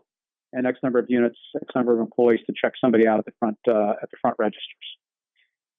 and 0.53 0.65
X 0.65 0.79
number 0.81 0.99
of 0.99 1.05
units, 1.09 1.37
X 1.55 1.67
number 1.75 1.93
of 1.93 1.99
employees 1.99 2.39
to 2.47 2.53
check 2.59 2.73
somebody 2.79 3.07
out 3.07 3.19
at 3.19 3.25
the 3.25 3.33
front 3.39 3.57
uh, 3.67 3.93
at 4.01 4.09
the 4.11 4.17
front 4.21 4.35
registers. 4.39 4.61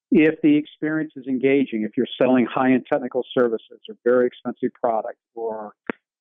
If 0.09 0.35
the 0.41 0.55
experience 0.55 1.11
is 1.17 1.27
engaging, 1.27 1.83
if 1.83 1.91
you're 1.97 2.07
selling 2.21 2.45
high-end 2.45 2.85
technical 2.91 3.25
services 3.37 3.79
or 3.89 3.95
very 4.05 4.27
expensive 4.27 4.71
product 4.81 5.17
or 5.35 5.73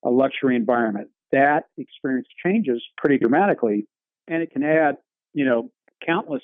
a 0.05 0.11
luxury 0.11 0.57
environment, 0.57 1.09
that 1.33 1.65
experience 1.79 2.29
changes 2.45 2.83
pretty 2.97 3.19
dramatically, 3.19 3.87
and 4.29 4.43
it 4.43 4.51
can 4.51 4.63
add, 4.63 4.97
you 5.35 5.45
know, 5.45 5.71
countless 6.05 6.43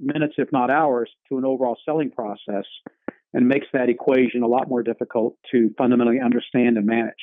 minutes, 0.00 0.34
if 0.38 0.50
not 0.52 0.70
hours, 0.70 1.10
to 1.28 1.38
an 1.38 1.44
overall 1.44 1.76
selling 1.84 2.10
process 2.10 2.64
and 3.32 3.48
makes 3.48 3.66
that 3.72 3.88
equation 3.88 4.42
a 4.42 4.46
lot 4.46 4.68
more 4.68 4.82
difficult 4.82 5.36
to 5.50 5.70
fundamentally 5.76 6.20
understand 6.20 6.76
and 6.76 6.86
manage. 6.86 7.14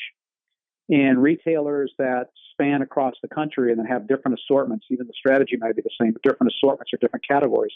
And 0.89 1.21
retailers 1.21 1.93
that 1.99 2.27
span 2.51 2.81
across 2.81 3.13
the 3.21 3.29
country 3.29 3.71
and 3.71 3.79
then 3.79 3.85
have 3.85 4.09
different 4.09 4.37
assortments, 4.37 4.85
even 4.89 5.07
the 5.07 5.13
strategy 5.17 5.55
might 5.57 5.75
be 5.75 5.81
the 5.81 5.89
same, 5.99 6.11
but 6.11 6.21
different 6.21 6.51
assortments 6.53 6.91
or 6.93 6.97
different 6.97 7.25
categories 7.25 7.73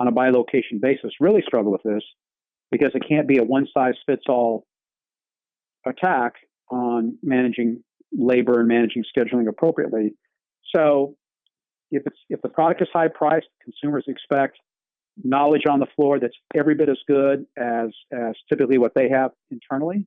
on 0.00 0.08
a 0.08 0.12
by 0.12 0.30
location 0.30 0.78
basis 0.80 1.12
really 1.20 1.42
struggle 1.46 1.70
with 1.72 1.82
this 1.82 2.02
because 2.70 2.92
it 2.94 3.04
can't 3.06 3.28
be 3.28 3.38
a 3.38 3.44
one 3.44 3.66
size 3.72 3.94
fits 4.06 4.24
all 4.28 4.66
attack 5.84 6.34
on 6.70 7.18
managing 7.22 7.82
labor 8.12 8.60
and 8.60 8.68
managing 8.68 9.04
scheduling 9.16 9.48
appropriately. 9.48 10.14
So 10.74 11.16
if 11.90 12.02
it's 12.06 12.18
if 12.28 12.42
the 12.42 12.48
product 12.48 12.82
is 12.82 12.88
high 12.92 13.08
priced, 13.08 13.46
consumers 13.62 14.04
expect 14.08 14.58
knowledge 15.22 15.62
on 15.68 15.80
the 15.80 15.86
floor 15.96 16.20
that's 16.20 16.36
every 16.54 16.74
bit 16.74 16.88
as 16.88 16.98
good 17.06 17.46
as 17.56 17.88
as 18.12 18.34
typically 18.48 18.78
what 18.78 18.92
they 18.94 19.08
have 19.08 19.30
internally. 19.50 20.06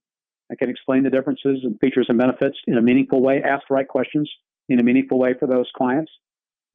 I 0.51 0.56
can 0.56 0.70
explain 0.70 1.04
the 1.04 1.10
differences 1.10 1.60
and 1.63 1.80
features 1.80 2.08
and 2.10 2.18
benefits 2.18 2.58
in 2.66 2.78
a 2.78 2.82
meaningful 2.82 3.22
way, 3.22 3.42
ask 3.44 3.68
the 3.70 3.75
right 3.75 3.88
questions 3.88 4.30
in 4.68 4.80
a 4.80 4.84
meaningful 4.84 5.20
way 5.20 5.36
for 5.39 5.48
those 5.48 5.70
clients. 5.75 6.12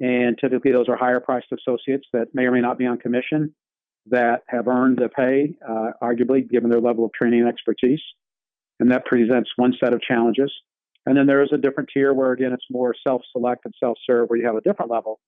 And 0.01 0.39
typically, 0.41 0.73
those 0.73 0.89
are 0.89 0.97
higher 0.97 1.21
priced 1.21 1.47
associates 1.53 2.07
that 2.13 2.29
may 2.35 2.45
or 2.45 2.53
may 2.53 2.61
not 2.61 2.79
be 2.79 2.87
on 2.87 2.99
commission 2.99 3.55
that 4.07 4.43
have 4.49 4.69
earned 4.69 4.99
the 4.99 5.09
pay, 5.09 5.55
uh, 5.67 5.93
arguably, 6.03 6.49
given 6.49 6.71
their 6.71 6.81
level 6.81 7.05
of 7.05 7.13
training 7.13 7.41
and 7.41 7.49
expertise. 7.49 8.03
And 8.85 8.93
that 8.93 9.07
presents 9.07 9.49
one 9.57 9.73
set 9.83 9.95
of 9.95 10.03
challenges. 10.03 10.53
And 11.07 11.17
then 11.17 11.27
there 11.27 11.43
is 11.43 11.49
a 11.55 11.57
different 11.57 11.89
tier 11.95 12.13
where, 12.13 12.33
again, 12.33 12.53
it's 12.53 12.67
more 12.71 12.95
self 13.03 13.23
select 13.33 13.65
and 13.65 13.73
self 13.81 13.97
serve, 14.07 14.29
where 14.29 14.39
you 14.39 14.45
have 14.45 14.57
a 14.57 14.61
different 14.61 14.91
level 14.91 15.21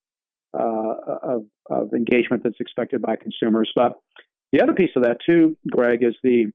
uh, 0.52 0.92
of, 1.22 1.44
of 1.70 1.94
engagement 1.94 2.42
that's 2.44 2.60
expected 2.60 3.00
by 3.00 3.16
consumers. 3.16 3.72
But 3.74 3.94
the 4.52 4.60
other 4.60 4.74
piece 4.74 4.90
of 4.94 5.04
that 5.04 5.16
too, 5.24 5.56
Greg, 5.70 6.02
is 6.02 6.14
the 6.22 6.52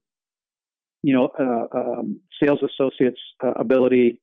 you 1.02 1.12
know 1.12 1.30
uh, 1.36 1.76
um, 1.76 2.20
sales 2.40 2.60
associates' 2.62 3.20
uh, 3.44 3.50
ability 3.56 4.20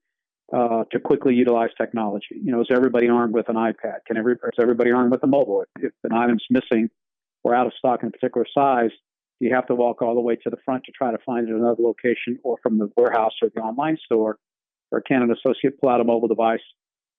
uh, 0.54 0.86
to 0.94 1.02
quickly 1.02 1.36
utilize 1.36 1.72
technology. 1.78 2.40
You 2.42 2.54
know, 2.54 2.62
is 2.62 2.68
everybody 2.72 3.10
armed 3.10 3.34
with 3.34 3.50
an 3.50 3.58
iPad? 3.58 4.06
Can 4.08 4.16
every 4.16 4.36
is 4.36 4.58
everybody 4.58 4.92
armed 4.92 5.12
with 5.12 5.22
a 5.24 5.28
mobile? 5.28 5.66
If, 5.76 5.84
if 5.84 5.92
an 6.06 6.14
item's 6.14 6.46
missing 6.50 6.90
or 7.44 7.54
out 7.54 7.68
of 7.68 7.74
stock 7.78 8.04
in 8.04 8.08
a 8.08 8.12
particular 8.12 8.48
size, 8.58 8.92
you 9.39 9.53
have 9.53 9.67
to 9.67 9.75
walk 9.75 10.01
all 10.01 10.15
the 10.15 10.22
way 10.22 10.36
to 10.36 10.50
the 10.50 10.58
front 10.65 10.84
to 10.86 10.91
try 10.91 11.12
to 11.12 11.17
find 11.25 11.48
another 11.48 11.81
location, 11.81 12.39
or 12.43 12.58
from 12.62 12.77
the 12.77 12.89
warehouse 12.96 13.34
or 13.41 13.50
the 13.53 13.62
online 13.62 13.98
store, 14.03 14.38
or 14.91 15.01
can 15.01 15.22
an 15.22 15.31
associate 15.31 15.79
pull 15.79 15.89
out 15.89 16.01
a 16.01 16.03
mobile 16.03 16.27
device 16.27 16.62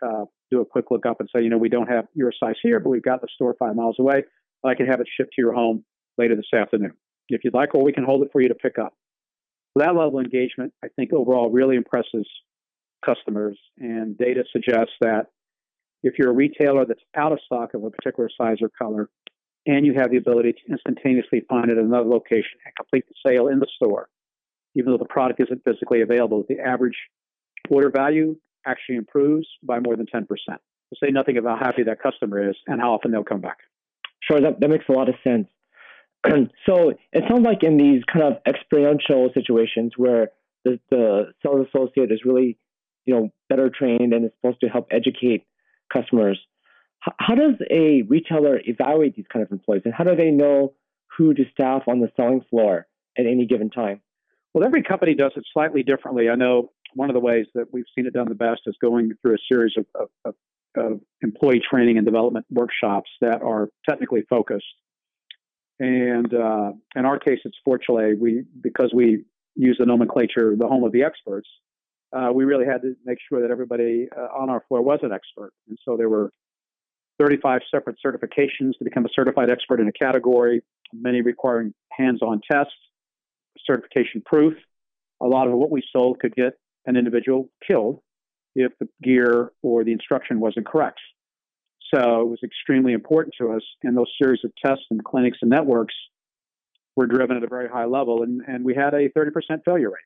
uh, 0.02 0.24
do 0.50 0.60
a 0.60 0.64
quick 0.64 0.86
look 0.90 1.06
up 1.06 1.20
and 1.20 1.28
say, 1.34 1.42
you 1.42 1.50
know, 1.50 1.58
we 1.58 1.68
don't 1.68 1.88
have 1.88 2.06
your 2.14 2.32
size 2.38 2.56
here, 2.62 2.80
but 2.80 2.90
we've 2.90 3.02
got 3.02 3.20
the 3.20 3.28
store 3.34 3.54
five 3.58 3.76
miles 3.76 3.96
away. 3.98 4.24
I 4.64 4.74
can 4.74 4.86
have 4.86 5.00
it 5.00 5.08
shipped 5.16 5.34
to 5.34 5.42
your 5.42 5.52
home 5.52 5.84
later 6.18 6.36
this 6.36 6.52
afternoon 6.54 6.92
if 7.28 7.44
you'd 7.44 7.54
like, 7.54 7.74
or 7.74 7.84
we 7.84 7.92
can 7.92 8.04
hold 8.04 8.22
it 8.22 8.30
for 8.32 8.40
you 8.40 8.48
to 8.48 8.54
pick 8.54 8.78
up. 8.78 8.94
That 9.76 9.94
level 9.94 10.18
of 10.18 10.24
engagement, 10.24 10.72
I 10.84 10.88
think, 10.88 11.12
overall 11.12 11.48
really 11.50 11.76
impresses 11.76 12.26
customers. 13.04 13.58
And 13.78 14.18
data 14.18 14.42
suggests 14.52 14.94
that 15.00 15.26
if 16.02 16.14
you're 16.18 16.30
a 16.30 16.34
retailer 16.34 16.84
that's 16.84 17.02
out 17.16 17.32
of 17.32 17.38
stock 17.44 17.74
of 17.74 17.84
a 17.84 17.90
particular 17.90 18.28
size 18.36 18.56
or 18.60 18.68
color, 18.68 19.08
and 19.66 19.84
you 19.84 19.94
have 19.94 20.10
the 20.10 20.16
ability 20.16 20.52
to 20.52 20.72
instantaneously 20.72 21.42
find 21.48 21.70
it 21.70 21.78
at 21.78 21.84
another 21.84 22.08
location 22.08 22.58
and 22.64 22.74
complete 22.76 23.04
the 23.08 23.14
sale 23.26 23.48
in 23.48 23.58
the 23.58 23.66
store, 23.76 24.08
even 24.74 24.92
though 24.92 24.98
the 24.98 25.04
product 25.04 25.40
isn't 25.40 25.62
physically 25.64 26.00
available, 26.00 26.44
the 26.48 26.58
average 26.60 26.96
order 27.68 27.90
value 27.90 28.36
actually 28.66 28.96
improves 28.96 29.46
by 29.62 29.78
more 29.80 29.96
than 29.96 30.06
10%. 30.06 30.26
To 30.26 30.96
say 31.02 31.10
nothing 31.10 31.36
about 31.36 31.58
how 31.60 31.66
happy 31.66 31.84
that 31.84 32.02
customer 32.02 32.50
is 32.50 32.56
and 32.66 32.80
how 32.80 32.94
often 32.94 33.12
they'll 33.12 33.22
come 33.22 33.40
back. 33.40 33.58
Sure, 34.22 34.40
that, 34.40 34.60
that 34.60 34.68
makes 34.68 34.84
a 34.88 34.92
lot 34.92 35.08
of 35.08 35.14
sense. 35.22 35.46
so 36.66 36.90
it 37.12 37.24
sounds 37.28 37.44
like 37.44 37.62
in 37.62 37.76
these 37.76 38.02
kind 38.12 38.24
of 38.24 38.38
experiential 38.46 39.30
situations 39.32 39.92
where 39.96 40.30
the, 40.64 40.78
the 40.90 41.32
sales 41.44 41.66
associate 41.68 42.10
is 42.12 42.20
really, 42.24 42.58
you 43.06 43.14
know, 43.14 43.28
better 43.48 43.70
trained 43.70 44.12
and 44.12 44.26
is 44.26 44.30
supposed 44.40 44.60
to 44.60 44.68
help 44.68 44.88
educate 44.90 45.44
customers. 45.92 46.38
How 47.00 47.34
does 47.34 47.54
a 47.70 48.02
retailer 48.02 48.60
evaluate 48.64 49.16
these 49.16 49.26
kind 49.32 49.44
of 49.44 49.50
employees, 49.50 49.82
and 49.84 49.94
how 49.94 50.04
do 50.04 50.14
they 50.14 50.30
know 50.30 50.74
who 51.16 51.34
to 51.34 51.44
staff 51.52 51.82
on 51.88 52.00
the 52.00 52.10
selling 52.16 52.42
floor 52.50 52.86
at 53.18 53.26
any 53.26 53.46
given 53.46 53.70
time? 53.70 54.00
Well, 54.52 54.64
every 54.64 54.82
company 54.82 55.14
does 55.14 55.32
it 55.36 55.44
slightly 55.52 55.82
differently. 55.82 56.28
I 56.28 56.34
know 56.34 56.72
one 56.94 57.08
of 57.08 57.14
the 57.14 57.20
ways 57.20 57.46
that 57.54 57.72
we've 57.72 57.84
seen 57.96 58.06
it 58.06 58.12
done 58.12 58.28
the 58.28 58.34
best 58.34 58.62
is 58.66 58.76
going 58.82 59.12
through 59.22 59.34
a 59.34 59.38
series 59.50 59.74
of, 59.76 59.86
of, 59.94 60.08
of, 60.24 60.34
of 60.76 61.00
employee 61.22 61.62
training 61.68 61.96
and 61.96 62.04
development 62.04 62.46
workshops 62.50 63.10
that 63.20 63.42
are 63.42 63.68
technically 63.88 64.22
focused. 64.28 64.64
And 65.78 66.34
uh, 66.34 66.72
in 66.94 67.06
our 67.06 67.18
case, 67.18 67.38
it's 67.44 67.56
Sportchalet. 67.66 68.18
We 68.18 68.44
because 68.60 68.92
we 68.94 69.24
use 69.54 69.76
the 69.78 69.86
nomenclature, 69.86 70.54
the 70.56 70.66
home 70.66 70.84
of 70.84 70.92
the 70.92 71.04
experts. 71.04 71.48
Uh, 72.12 72.30
we 72.34 72.44
really 72.44 72.66
had 72.66 72.82
to 72.82 72.94
make 73.04 73.18
sure 73.28 73.40
that 73.40 73.50
everybody 73.50 74.08
uh, 74.14 74.36
on 74.36 74.50
our 74.50 74.64
floor 74.68 74.82
was 74.82 74.98
an 75.02 75.12
expert. 75.12 75.52
And 75.68 75.78
so 75.84 75.96
there 75.96 76.08
were 76.08 76.32
35 77.20 77.60
separate 77.70 77.96
certifications 78.04 78.78
to 78.78 78.84
become 78.84 79.04
a 79.04 79.08
certified 79.14 79.50
expert 79.50 79.80
in 79.80 79.88
a 79.88 79.92
category, 79.92 80.62
many 80.92 81.20
requiring 81.20 81.74
hands-on 81.92 82.40
tests, 82.50 82.72
certification 83.66 84.22
proof. 84.24 84.54
A 85.20 85.26
lot 85.26 85.46
of 85.46 85.52
what 85.52 85.70
we 85.70 85.82
sold 85.92 86.18
could 86.18 86.34
get 86.34 86.54
an 86.86 86.96
individual 86.96 87.50
killed 87.66 88.00
if 88.54 88.72
the 88.80 88.88
gear 89.02 89.52
or 89.62 89.84
the 89.84 89.92
instruction 89.92 90.40
wasn't 90.40 90.66
correct. 90.66 90.98
So 91.94 92.22
it 92.22 92.28
was 92.28 92.38
extremely 92.42 92.92
important 92.92 93.34
to 93.38 93.52
us, 93.52 93.62
and 93.82 93.96
those 93.96 94.10
series 94.20 94.40
of 94.44 94.52
tests 94.64 94.84
and 94.90 95.04
clinics 95.04 95.38
and 95.42 95.50
networks 95.50 95.94
were 96.96 97.06
driven 97.06 97.36
at 97.36 97.42
a 97.42 97.48
very 97.48 97.68
high 97.68 97.84
level, 97.84 98.22
and, 98.22 98.40
and 98.46 98.64
we 98.64 98.74
had 98.74 98.94
a 98.94 99.08
30% 99.10 99.32
failure 99.64 99.90
rate. 99.90 99.96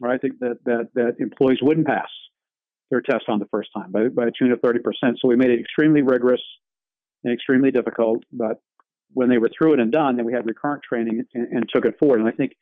Right, 0.00 0.20
think 0.20 0.40
that, 0.40 0.58
that 0.64 0.88
that 0.94 1.16
employees 1.20 1.58
wouldn't 1.62 1.86
pass 1.86 2.08
their 2.90 3.00
test 3.00 3.24
on 3.28 3.38
the 3.38 3.46
first 3.46 3.70
time 3.76 3.90
by, 3.90 4.08
by 4.08 4.26
a 4.26 4.30
tune 4.36 4.52
of 4.52 4.60
30%. 4.60 4.78
So 5.18 5.28
we 5.28 5.36
made 5.36 5.50
it 5.50 5.60
extremely 5.60 6.02
rigorous 6.02 6.42
and 7.22 7.32
extremely 7.32 7.70
difficult. 7.70 8.24
But 8.32 8.60
when 9.12 9.28
they 9.28 9.38
were 9.38 9.50
through 9.56 9.74
it 9.74 9.80
and 9.80 9.90
done, 9.90 10.16
then 10.16 10.26
we 10.26 10.32
had 10.32 10.46
recurrent 10.46 10.82
training 10.82 11.24
and, 11.34 11.48
and 11.48 11.68
took 11.72 11.84
it 11.84 11.98
forward. 11.98 12.20
And 12.20 12.28
I 12.28 12.32
think 12.32 12.52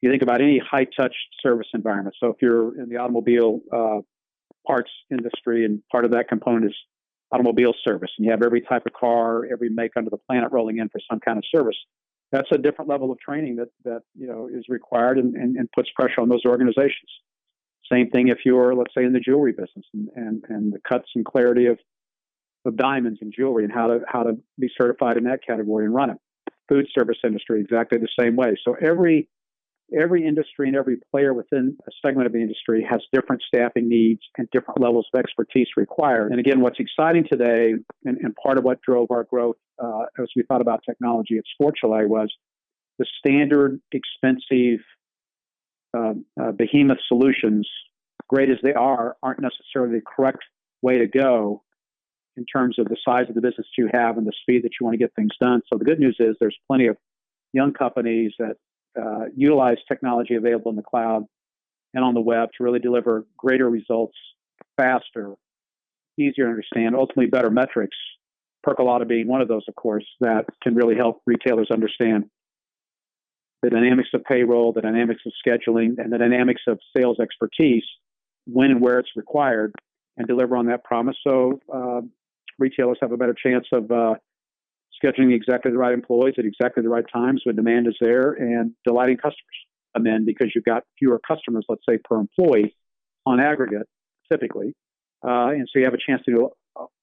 you 0.00 0.10
think 0.10 0.22
about 0.22 0.40
any 0.40 0.58
high 0.58 0.84
touch 0.84 1.14
service 1.42 1.68
environment. 1.74 2.16
So 2.20 2.28
if 2.28 2.36
you're 2.42 2.78
in 2.80 2.88
the 2.88 2.96
automobile 2.96 3.60
uh, 3.72 4.00
parts 4.66 4.90
industry 5.10 5.64
and 5.64 5.82
part 5.90 6.04
of 6.04 6.10
that 6.12 6.28
component 6.28 6.66
is 6.66 6.76
automobile 7.32 7.72
service 7.84 8.10
and 8.18 8.26
you 8.26 8.30
have 8.30 8.42
every 8.42 8.60
type 8.60 8.84
of 8.84 8.92
car, 8.92 9.46
every 9.50 9.70
make 9.70 9.92
under 9.96 10.10
the 10.10 10.18
planet 10.18 10.52
rolling 10.52 10.78
in 10.78 10.88
for 10.88 11.00
some 11.10 11.20
kind 11.20 11.38
of 11.38 11.44
service, 11.54 11.76
that's 12.30 12.48
a 12.52 12.58
different 12.58 12.90
level 12.90 13.10
of 13.12 13.18
training 13.20 13.56
that, 13.56 13.68
that 13.84 14.02
you 14.14 14.26
know 14.26 14.48
is 14.52 14.64
required 14.68 15.18
and, 15.18 15.34
and, 15.34 15.56
and 15.56 15.70
puts 15.72 15.88
pressure 15.94 16.20
on 16.20 16.28
those 16.28 16.44
organizations. 16.46 17.10
Same 17.92 18.08
thing 18.10 18.28
if 18.28 18.38
you're, 18.44 18.74
let's 18.74 18.94
say, 18.96 19.04
in 19.04 19.12
the 19.12 19.20
jewelry 19.20 19.52
business 19.52 19.84
and, 19.92 20.08
and, 20.16 20.44
and 20.48 20.72
the 20.72 20.78
cuts 20.88 21.08
and 21.14 21.24
clarity 21.24 21.66
of, 21.66 21.78
of 22.64 22.76
diamonds 22.76 23.18
and 23.20 23.32
jewelry 23.36 23.64
and 23.64 23.72
how 23.72 23.88
to 23.88 24.00
how 24.06 24.22
to 24.22 24.38
be 24.58 24.68
certified 24.80 25.16
in 25.16 25.24
that 25.24 25.40
category 25.46 25.84
and 25.84 25.94
run 25.94 26.10
it. 26.10 26.16
Food 26.68 26.86
service 26.96 27.18
industry, 27.24 27.60
exactly 27.60 27.98
the 27.98 28.08
same 28.18 28.36
way. 28.36 28.54
So 28.64 28.76
every 28.80 29.28
every 29.94 30.26
industry 30.26 30.68
and 30.68 30.76
every 30.76 30.96
player 31.10 31.34
within 31.34 31.76
a 31.86 31.90
segment 32.06 32.26
of 32.26 32.32
the 32.32 32.40
industry 32.40 32.86
has 32.88 33.02
different 33.12 33.42
staffing 33.46 33.88
needs 33.88 34.22
and 34.38 34.48
different 34.52 34.80
levels 34.80 35.06
of 35.12 35.18
expertise 35.18 35.68
required. 35.76 36.30
And 36.30 36.40
again, 36.40 36.60
what's 36.60 36.78
exciting 36.80 37.26
today, 37.30 37.74
and, 38.04 38.16
and 38.18 38.34
part 38.36 38.56
of 38.56 38.64
what 38.64 38.80
drove 38.80 39.10
our 39.10 39.24
growth 39.24 39.56
uh, 39.82 40.04
as 40.18 40.28
we 40.34 40.44
thought 40.44 40.62
about 40.62 40.80
technology 40.88 41.36
at 41.36 41.44
Sportchalet 41.60 42.08
was 42.08 42.32
the 42.98 43.06
standard, 43.18 43.80
expensive, 43.92 44.80
um, 45.94 46.24
uh, 46.40 46.52
behemoth 46.52 46.98
solutions 47.06 47.68
great 48.28 48.48
as 48.48 48.56
they 48.62 48.72
are, 48.72 49.16
aren't 49.22 49.40
necessarily 49.40 49.98
the 49.98 50.04
correct 50.04 50.38
way 50.80 50.98
to 50.98 51.06
go 51.06 51.62
in 52.36 52.46
terms 52.46 52.78
of 52.78 52.86
the 52.86 52.96
size 53.04 53.26
of 53.28 53.34
the 53.34 53.40
business 53.40 53.66
you 53.76 53.90
have 53.92 54.16
and 54.16 54.26
the 54.26 54.32
speed 54.40 54.64
that 54.64 54.70
you 54.80 54.84
want 54.84 54.94
to 54.94 54.98
get 54.98 55.14
things 55.14 55.32
done. 55.40 55.60
So 55.70 55.78
the 55.78 55.84
good 55.84 56.00
news 56.00 56.16
is 56.18 56.36
there's 56.40 56.56
plenty 56.66 56.86
of 56.86 56.96
young 57.52 57.72
companies 57.72 58.32
that 58.38 58.56
uh, 59.00 59.26
utilize 59.36 59.76
technology 59.86 60.34
available 60.34 60.70
in 60.70 60.76
the 60.76 60.82
cloud 60.82 61.24
and 61.94 62.02
on 62.02 62.14
the 62.14 62.20
web 62.20 62.48
to 62.56 62.64
really 62.64 62.78
deliver 62.78 63.26
greater 63.36 63.68
results 63.68 64.16
faster, 64.76 65.34
easier 66.18 66.44
to 66.44 66.50
understand, 66.50 66.94
ultimately 66.94 67.26
better 67.26 67.50
metrics. 67.50 67.96
Percolata 68.66 69.06
being 69.06 69.26
one 69.26 69.42
of 69.42 69.48
those, 69.48 69.64
of 69.68 69.74
course, 69.74 70.06
that 70.20 70.46
can 70.62 70.74
really 70.74 70.96
help 70.96 71.20
retailers 71.26 71.68
understand 71.70 72.24
the 73.62 73.70
dynamics 73.70 74.08
of 74.14 74.24
payroll, 74.24 74.72
the 74.72 74.80
dynamics 74.80 75.22
of 75.26 75.32
scheduling, 75.46 75.98
and 75.98 76.12
the 76.12 76.18
dynamics 76.18 76.62
of 76.66 76.78
sales 76.96 77.18
expertise 77.20 77.84
when 78.46 78.70
and 78.70 78.80
where 78.80 78.98
it's 78.98 79.10
required 79.16 79.72
and 80.16 80.26
deliver 80.26 80.56
on 80.56 80.66
that 80.66 80.84
promise. 80.84 81.16
So 81.26 81.60
uh, 81.72 82.00
retailers 82.58 82.98
have 83.00 83.12
a 83.12 83.16
better 83.16 83.34
chance 83.34 83.66
of 83.72 83.90
uh, 83.90 84.14
scheduling 85.02 85.34
exactly 85.34 85.70
the 85.70 85.78
right 85.78 85.94
employees 85.94 86.34
at 86.38 86.44
exactly 86.44 86.82
the 86.82 86.88
right 86.88 87.04
times 87.12 87.42
when 87.44 87.56
demand 87.56 87.86
is 87.86 87.96
there 88.00 88.32
and 88.32 88.72
delighting 88.84 89.16
customers. 89.16 89.58
And 89.94 90.04
then 90.04 90.24
because 90.24 90.48
you've 90.54 90.64
got 90.64 90.84
fewer 90.98 91.20
customers, 91.26 91.64
let's 91.68 91.82
say 91.88 91.98
per 91.98 92.16
employee 92.16 92.74
on 93.26 93.40
aggregate, 93.40 93.86
typically, 94.30 94.74
uh, 95.24 95.50
and 95.50 95.68
so 95.72 95.78
you 95.78 95.84
have 95.84 95.94
a 95.94 95.98
chance 96.04 96.22
to 96.26 96.50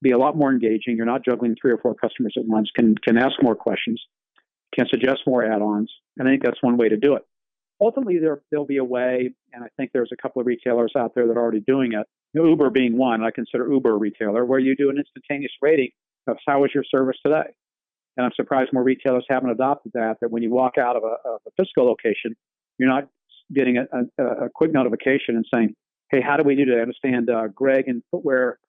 be 0.01 0.11
a 0.11 0.17
lot 0.17 0.35
more 0.35 0.51
engaging. 0.51 0.97
You're 0.97 1.05
not 1.05 1.23
juggling 1.23 1.55
three 1.61 1.71
or 1.71 1.77
four 1.77 1.95
customers 1.95 2.33
at 2.37 2.45
once. 2.45 2.69
Can 2.75 2.95
can 2.95 3.17
ask 3.17 3.41
more 3.41 3.55
questions, 3.55 4.01
can 4.73 4.87
suggest 4.89 5.21
more 5.25 5.43
add-ons, 5.43 5.91
and 6.17 6.27
I 6.27 6.31
think 6.31 6.43
that's 6.43 6.61
one 6.61 6.77
way 6.77 6.89
to 6.89 6.97
do 6.97 7.15
it. 7.15 7.23
Ultimately, 7.81 8.19
there 8.19 8.41
there'll 8.51 8.65
be 8.65 8.77
a 8.77 8.83
way, 8.83 9.31
and 9.53 9.63
I 9.63 9.67
think 9.77 9.91
there's 9.93 10.11
a 10.11 10.21
couple 10.21 10.41
of 10.41 10.47
retailers 10.47 10.91
out 10.97 11.15
there 11.15 11.27
that 11.27 11.37
are 11.37 11.41
already 11.41 11.61
doing 11.61 11.93
it. 11.93 12.05
Uber 12.33 12.69
being 12.69 12.97
one, 12.97 13.23
I 13.23 13.31
consider 13.31 13.71
Uber 13.71 13.95
a 13.95 13.97
retailer, 13.97 14.45
where 14.45 14.59
you 14.59 14.75
do 14.75 14.89
an 14.89 14.97
instantaneous 14.97 15.51
rating 15.61 15.91
of 16.27 16.37
how 16.45 16.61
was 16.61 16.71
your 16.73 16.83
service 16.83 17.17
today. 17.25 17.49
And 18.17 18.25
I'm 18.25 18.31
surprised 18.35 18.71
more 18.73 18.83
retailers 18.83 19.25
haven't 19.29 19.49
adopted 19.49 19.93
that. 19.93 20.17
That 20.21 20.29
when 20.29 20.43
you 20.43 20.51
walk 20.51 20.77
out 20.77 20.95
of 20.95 21.03
a, 21.03 21.15
of 21.27 21.41
a 21.47 21.51
physical 21.57 21.85
location, 21.85 22.35
you're 22.77 22.89
not 22.89 23.07
getting 23.53 23.77
a, 23.77 23.85
a, 24.17 24.45
a, 24.45 24.49
quick 24.49 24.73
notification 24.73 25.35
and 25.35 25.45
saying, 25.51 25.73
"Hey, 26.11 26.21
how 26.21 26.37
do 26.37 26.43
we 26.43 26.55
do 26.55 26.65
to 26.65 26.81
understand 26.81 27.29
uh, 27.29 27.47
Greg 27.47 27.87
and 27.87 28.03
footwear? 28.11 28.59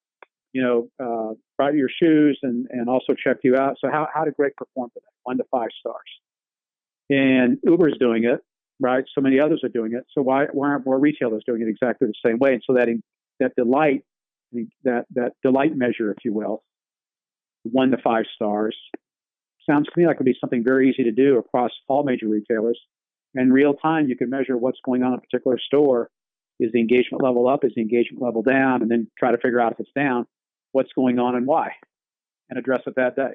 You 0.52 0.62
know, 0.62 0.88
uh, 1.04 1.34
brought 1.60 1.74
your 1.74 1.90
shoes 2.02 2.38
and 2.42 2.66
and 2.70 2.88
also 2.88 3.12
check 3.12 3.36
you 3.42 3.54
out. 3.54 3.76
So 3.80 3.90
how 3.90 4.08
how 4.12 4.24
did 4.24 4.34
Greg 4.34 4.52
perform 4.56 4.90
today? 4.94 5.12
One 5.24 5.36
to 5.36 5.44
five 5.50 5.68
stars. 5.78 5.98
And 7.10 7.58
Uber's 7.64 7.98
doing 8.00 8.24
it, 8.24 8.40
right? 8.78 9.04
So 9.14 9.20
many 9.20 9.40
others 9.40 9.60
are 9.62 9.68
doing 9.68 9.92
it. 9.92 10.04
So 10.14 10.22
why 10.22 10.46
why 10.52 10.68
aren't 10.70 10.86
more 10.86 10.98
retailers 10.98 11.42
doing 11.46 11.60
it 11.60 11.68
exactly 11.68 12.08
the 12.08 12.28
same 12.28 12.38
way? 12.38 12.54
And 12.54 12.62
so 12.66 12.74
that 12.74 12.88
that 13.40 13.52
delight, 13.56 14.04
that 14.84 15.04
that 15.14 15.32
delight 15.42 15.76
measure, 15.76 16.10
if 16.10 16.24
you 16.24 16.32
will, 16.32 16.62
one 17.64 17.90
to 17.90 17.98
five 17.98 18.24
stars, 18.34 18.76
sounds 19.68 19.86
to 19.86 20.00
me 20.00 20.06
like 20.06 20.14
it 20.14 20.20
would 20.20 20.24
be 20.24 20.38
something 20.40 20.64
very 20.64 20.88
easy 20.88 21.04
to 21.04 21.12
do 21.12 21.36
across 21.36 21.72
all 21.88 22.04
major 22.04 22.28
retailers. 22.28 22.80
In 23.34 23.52
real 23.52 23.74
time, 23.74 24.08
you 24.08 24.16
can 24.16 24.30
measure 24.30 24.56
what's 24.56 24.78
going 24.82 25.02
on 25.02 25.12
in 25.12 25.18
a 25.18 25.20
particular 25.20 25.58
store. 25.58 26.08
Is 26.58 26.72
the 26.72 26.80
engagement 26.80 27.22
level 27.22 27.48
up? 27.48 27.64
Is 27.64 27.72
the 27.74 27.82
engagement 27.82 28.22
level 28.22 28.42
down? 28.42 28.82
And 28.82 28.90
then 28.90 29.08
try 29.18 29.30
to 29.30 29.38
figure 29.38 29.60
out 29.60 29.72
if 29.72 29.80
it's 29.80 29.90
down, 29.94 30.26
what's 30.72 30.92
going 30.94 31.18
on 31.18 31.34
and 31.34 31.46
why, 31.46 31.72
and 32.48 32.58
address 32.58 32.82
it 32.86 32.94
that 32.96 33.16
day. 33.16 33.32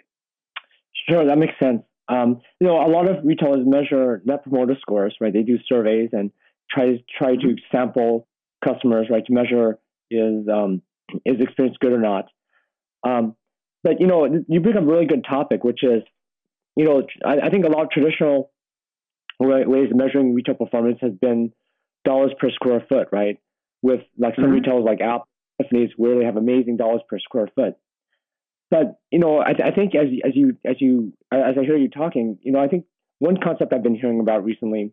Sure, 1.09 1.25
that 1.25 1.37
makes 1.37 1.53
sense. 1.61 1.83
Um, 2.07 2.41
you 2.59 2.67
know, 2.67 2.85
a 2.85 2.89
lot 2.89 3.09
of 3.09 3.25
retailers 3.25 3.65
measure 3.65 4.21
net 4.25 4.43
promoter 4.43 4.75
scores, 4.79 5.15
right? 5.19 5.33
They 5.33 5.43
do 5.43 5.57
surveys 5.67 6.09
and 6.13 6.31
try 6.69 7.03
try 7.17 7.35
to 7.35 7.55
sample 7.71 8.27
customers, 8.63 9.07
right, 9.09 9.25
to 9.25 9.33
measure 9.33 9.79
is 10.11 10.47
um, 10.47 10.81
is 11.25 11.39
experience 11.39 11.77
good 11.79 11.93
or 11.93 11.99
not. 11.99 12.25
Um, 13.03 13.35
but 13.83 13.99
you 13.99 14.07
know, 14.07 14.25
you 14.47 14.59
bring 14.59 14.77
up 14.77 14.83
a 14.83 14.85
really 14.85 15.05
good 15.05 15.25
topic, 15.29 15.63
which 15.63 15.83
is, 15.83 16.03
you 16.75 16.85
know, 16.85 17.03
I, 17.23 17.47
I 17.47 17.49
think 17.49 17.65
a 17.65 17.69
lot 17.69 17.83
of 17.83 17.91
traditional 17.91 18.51
ways 19.39 19.91
of 19.91 19.97
measuring 19.97 20.33
retail 20.33 20.55
performance 20.55 20.99
has 21.01 21.13
been 21.13 21.51
dollars 22.03 22.31
per 22.39 22.49
square 22.51 22.83
foot, 22.87 23.09
right? 23.11 23.39
With 23.81 24.01
like 24.17 24.35
some 24.35 24.45
mm-hmm. 24.45 24.53
retailers 24.53 24.85
like 24.85 25.01
Apple, 25.01 25.27
Tiffany's, 25.61 25.91
where 25.97 26.17
they 26.19 26.25
have 26.25 26.37
amazing 26.37 26.77
dollars 26.77 27.01
per 27.09 27.19
square 27.19 27.49
foot. 27.55 27.75
But 28.71 28.99
you 29.11 29.19
know, 29.19 29.39
I, 29.39 29.51
I 29.51 29.71
think 29.71 29.95
as 29.95 30.07
as 30.25 30.35
you 30.35 30.57
as 30.65 30.75
you 30.81 31.13
as 31.31 31.55
I 31.59 31.63
hear 31.63 31.77
you 31.77 31.89
talking, 31.89 32.39
you 32.41 32.51
know, 32.51 32.59
I 32.59 32.67
think 32.67 32.85
one 33.19 33.37
concept 33.41 33.73
I've 33.73 33.83
been 33.83 33.95
hearing 33.95 34.19
about 34.19 34.43
recently 34.43 34.91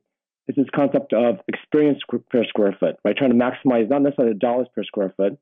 is 0.48 0.57
this 0.57 0.66
concept 0.75 1.12
of 1.12 1.37
experience 1.48 2.01
per 2.31 2.44
square 2.44 2.77
foot, 2.79 2.96
right? 3.05 3.16
Trying 3.16 3.31
to 3.31 3.37
maximize 3.37 3.88
not 3.88 4.03
necessarily 4.03 4.35
the 4.35 4.38
dollars 4.38 4.68
per 4.75 4.85
square 4.85 5.14
foot, 5.16 5.38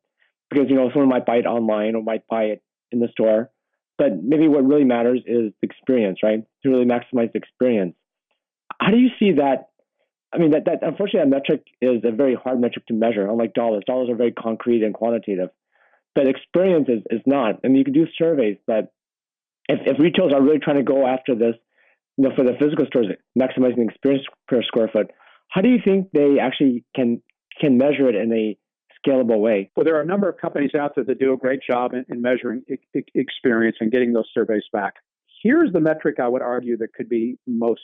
because 0.51 0.67
you 0.69 0.77
know 0.77 0.91
someone 0.93 1.09
might 1.09 1.27
buy 1.27 1.37
it 1.37 1.47
online 1.47 1.95
or 1.95 2.03
might 2.03 2.27
buy 2.29 2.45
it 2.45 2.63
in 2.93 3.01
the 3.01 3.09
store, 3.09 3.51
but 3.99 4.23
maybe 4.23 4.49
what 4.49 4.65
really 4.65 4.85
matters 4.85 5.23
is 5.27 5.53
experience, 5.63 6.21
right? 6.23 6.45
To 6.63 6.69
really 6.69 6.85
maximize 6.85 7.33
the 7.33 7.39
experience. 7.39 7.95
How 8.81 8.91
do 8.91 8.99
you 8.99 9.11
see 9.19 9.33
that? 9.33 9.70
I 10.33 10.39
mean, 10.39 10.53
that, 10.53 10.65
that 10.67 10.79
unfortunately, 10.83 11.29
that 11.29 11.37
metric 11.37 11.65
is 11.81 12.03
a 12.05 12.13
very 12.13 12.35
hard 12.35 12.61
metric 12.61 12.87
to 12.87 12.95
measure, 12.95 13.27
unlike 13.29 13.53
dollars. 13.55 13.83
Dollars 13.87 14.11
are 14.11 14.17
very 14.17 14.33
concrete 14.33 14.83
and 14.83 14.95
quantitative, 14.95 15.51
but 16.15 16.27
experience 16.27 16.89
is, 16.89 17.03
is 17.11 17.21
not. 17.27 17.61
I 17.65 17.69
mean, 17.69 17.77
you 17.77 17.85
can 17.85 17.95
do 17.95 18.07
surveys, 18.17 18.57
but 18.67 18.93
if, 19.69 19.81
if 19.87 19.99
retailers 19.99 20.33
are 20.33 20.43
really 20.43 20.59
trying 20.59 20.77
to 20.77 20.83
go 20.83 21.07
after 21.07 21.35
this, 21.35 21.55
you 22.17 22.29
know, 22.29 22.35
for 22.37 22.45
the 22.45 22.55
physical 22.61 22.87
stores, 22.87 23.07
maximizing 23.39 23.89
experience 23.89 24.25
per 24.47 24.63
square 24.63 24.89
foot, 24.93 25.11
how 25.49 25.63
do 25.63 25.69
you 25.69 25.79
think 25.85 26.09
they 26.13 26.39
actually 26.41 26.85
can 26.95 27.23
can 27.61 27.77
measure 27.77 28.09
it 28.09 28.15
in 28.15 28.33
a 28.33 28.57
scalable 29.05 29.41
way? 29.41 29.71
Well, 29.75 29.85
there 29.85 29.97
are 29.97 30.03
a 30.03 30.07
number 30.07 30.29
of 30.29 30.37
companies 30.39 30.71
out 30.79 30.95
there 30.95 31.05
that 31.05 31.19
do 31.19 31.33
a 31.33 31.37
great 31.37 31.61
job 31.69 31.93
in, 31.93 32.05
in 32.09 32.23
measuring 32.23 32.63
I- 32.71 33.03
experience 33.15 33.77
and 33.81 33.91
getting 33.91 34.13
those 34.13 34.29
surveys 34.33 34.65
back. 34.73 34.95
Here's 35.43 35.73
the 35.73 35.81
metric 35.81 36.17
I 36.21 36.29
would 36.29 36.43
argue 36.43 36.77
that 36.79 36.93
could 36.95 37.09
be 37.09 37.39
most 37.47 37.81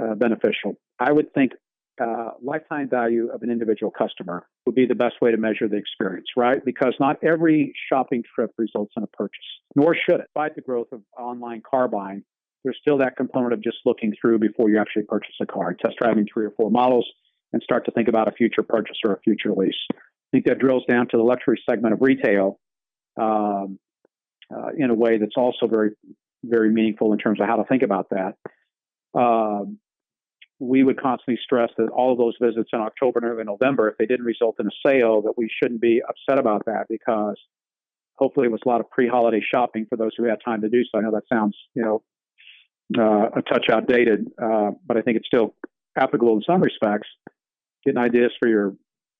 uh, 0.00 0.14
beneficial. 0.14 0.78
I 1.00 1.10
would 1.12 1.32
think 1.32 1.52
uh, 2.00 2.30
lifetime 2.42 2.88
value 2.88 3.30
of 3.32 3.42
an 3.42 3.50
individual 3.50 3.90
customer 3.90 4.46
would 4.66 4.74
be 4.74 4.86
the 4.86 4.94
best 4.94 5.16
way 5.20 5.30
to 5.30 5.36
measure 5.36 5.68
the 5.68 5.76
experience, 5.76 6.26
right? 6.36 6.64
Because 6.64 6.94
not 7.00 7.22
every 7.22 7.72
shopping 7.88 8.22
trip 8.34 8.52
results 8.58 8.92
in 8.96 9.02
a 9.02 9.06
purchase, 9.08 9.38
nor 9.74 9.94
should 9.94 10.20
it. 10.20 10.26
Despite 10.34 10.54
the 10.54 10.62
growth 10.62 10.88
of 10.92 11.02
online 11.18 11.62
car 11.68 11.88
buying, 11.88 12.22
there's 12.64 12.78
still 12.80 12.98
that 12.98 13.16
component 13.16 13.52
of 13.52 13.62
just 13.62 13.78
looking 13.84 14.12
through 14.20 14.38
before 14.38 14.68
you 14.68 14.78
actually 14.78 15.04
purchase 15.04 15.34
a 15.40 15.46
car, 15.46 15.74
test 15.74 15.96
driving 16.00 16.26
three 16.32 16.46
or 16.46 16.52
four 16.56 16.70
models, 16.70 17.06
and 17.52 17.62
start 17.62 17.84
to 17.86 17.90
think 17.92 18.08
about 18.08 18.28
a 18.28 18.32
future 18.32 18.62
purchase 18.62 18.96
or 19.04 19.14
a 19.14 19.20
future 19.20 19.52
lease. 19.52 19.74
I 19.94 19.96
think 20.32 20.46
that 20.46 20.58
drills 20.58 20.84
down 20.88 21.08
to 21.08 21.16
the 21.16 21.22
luxury 21.22 21.60
segment 21.68 21.94
of 21.94 22.02
retail 22.02 22.58
um, 23.20 23.78
uh, 24.54 24.68
in 24.76 24.90
a 24.90 24.94
way 24.94 25.18
that's 25.18 25.36
also 25.36 25.66
very, 25.66 25.90
very 26.44 26.70
meaningful 26.70 27.12
in 27.12 27.18
terms 27.18 27.40
of 27.40 27.46
how 27.46 27.56
to 27.56 27.64
think 27.64 27.82
about 27.82 28.10
that. 28.10 28.34
Um, 29.18 29.78
we 30.60 30.82
would 30.82 31.00
constantly 31.00 31.38
stress 31.42 31.70
that 31.78 31.88
all 31.90 32.12
of 32.12 32.18
those 32.18 32.34
visits 32.40 32.70
in 32.72 32.80
October 32.80 33.20
and 33.20 33.28
early 33.28 33.44
November, 33.44 33.88
if 33.88 33.96
they 33.96 34.06
didn't 34.06 34.26
result 34.26 34.56
in 34.58 34.66
a 34.66 34.70
sale, 34.84 35.22
that 35.22 35.34
we 35.36 35.48
shouldn't 35.62 35.80
be 35.80 36.02
upset 36.08 36.38
about 36.38 36.64
that 36.66 36.86
because 36.88 37.36
hopefully 38.16 38.46
it 38.46 38.52
was 38.52 38.60
a 38.66 38.68
lot 38.68 38.80
of 38.80 38.90
pre-holiday 38.90 39.40
shopping 39.40 39.86
for 39.88 39.96
those 39.96 40.10
who 40.16 40.24
had 40.24 40.38
time 40.44 40.60
to 40.62 40.68
do 40.68 40.82
so. 40.84 40.98
I 40.98 41.02
know 41.02 41.12
that 41.12 41.28
sounds, 41.32 41.56
you 41.74 41.82
know, 41.82 42.02
uh, 42.98 43.28
a 43.36 43.42
touch 43.42 43.66
outdated, 43.70 44.26
uh, 44.42 44.70
but 44.84 44.96
I 44.96 45.02
think 45.02 45.16
it's 45.16 45.26
still 45.26 45.54
applicable 45.96 46.36
in 46.36 46.42
some 46.42 46.60
respects. 46.60 47.08
Getting 47.84 47.98
ideas 47.98 48.32
for 48.40 48.48
your 48.48 48.74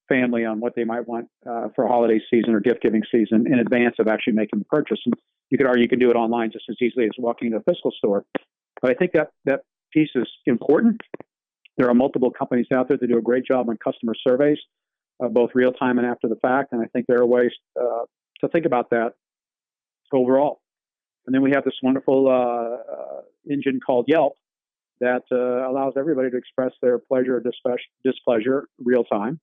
family 0.08 0.44
on 0.44 0.58
what 0.58 0.74
they 0.74 0.84
might 0.84 1.06
want 1.06 1.28
uh, 1.48 1.68
for 1.76 1.86
holiday 1.86 2.18
season 2.30 2.54
or 2.54 2.60
gift 2.60 2.82
giving 2.82 3.02
season 3.12 3.46
in 3.46 3.58
advance 3.58 3.96
of 3.98 4.08
actually 4.08 4.32
making 4.32 4.58
the 4.58 4.64
purchase. 4.64 4.98
And 5.04 5.14
you 5.50 5.58
could 5.58 5.66
argue 5.66 5.82
you 5.82 5.88
could 5.88 6.00
do 6.00 6.10
it 6.10 6.16
online 6.16 6.50
just 6.50 6.64
as 6.68 6.76
easily 6.80 7.04
as 7.04 7.10
walking 7.18 7.46
into 7.46 7.58
a 7.58 7.62
physical 7.62 7.92
store. 7.96 8.24
But 8.80 8.90
I 8.90 8.94
think 8.94 9.12
that 9.12 9.30
that 9.44 9.60
piece 9.92 10.10
is 10.14 10.28
important. 10.46 11.00
There 11.78 11.88
are 11.88 11.94
multiple 11.94 12.32
companies 12.32 12.66
out 12.74 12.88
there 12.88 12.98
that 13.00 13.06
do 13.06 13.18
a 13.18 13.22
great 13.22 13.44
job 13.44 13.68
on 13.68 13.78
customer 13.78 14.14
surveys, 14.26 14.58
uh, 15.22 15.28
both 15.28 15.50
real 15.54 15.72
time 15.72 15.98
and 15.98 16.06
after 16.06 16.28
the 16.28 16.36
fact. 16.36 16.72
And 16.72 16.82
I 16.82 16.86
think 16.86 17.06
there 17.06 17.18
are 17.18 17.26
ways 17.26 17.52
uh, 17.80 18.02
to 18.40 18.48
think 18.48 18.66
about 18.66 18.90
that 18.90 19.14
overall. 20.12 20.60
And 21.26 21.34
then 21.34 21.42
we 21.42 21.52
have 21.52 21.64
this 21.64 21.74
wonderful 21.82 22.26
uh, 22.26 22.32
uh, 22.32 23.20
engine 23.48 23.78
called 23.84 24.06
Yelp 24.08 24.32
that 25.00 25.22
uh, 25.30 25.70
allows 25.70 25.92
everybody 25.96 26.30
to 26.30 26.36
express 26.36 26.72
their 26.82 26.98
pleasure 26.98 27.36
or 27.36 27.78
displeasure 28.04 28.66
real 28.78 29.04
time 29.04 29.38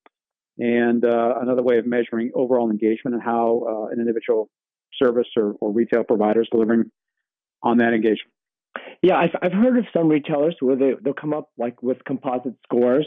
and 0.58 1.06
uh, 1.06 1.36
another 1.42 1.64
way 1.64 1.78
of 1.78 1.86
measuring 1.86 2.32
overall 2.36 2.70
engagement 2.70 3.14
and 3.14 3.24
how 3.24 3.88
an 3.92 4.00
individual 4.00 4.50
service 5.02 5.28
or, 5.38 5.54
or 5.62 5.72
retail 5.72 6.04
provider 6.04 6.42
is 6.42 6.48
delivering 6.52 6.92
on 7.64 7.78
that 7.78 7.94
engagement. 7.94 8.35
Yeah, 9.06 9.18
I've, 9.18 9.36
I've 9.40 9.52
heard 9.52 9.78
of 9.78 9.86
some 9.96 10.08
retailers 10.08 10.56
where 10.62 10.76
they, 10.76 10.94
they'll 11.00 11.14
come 11.14 11.32
up 11.32 11.52
like 11.60 11.84
with 11.84 12.04
composite 12.08 12.56
scores 12.64 13.06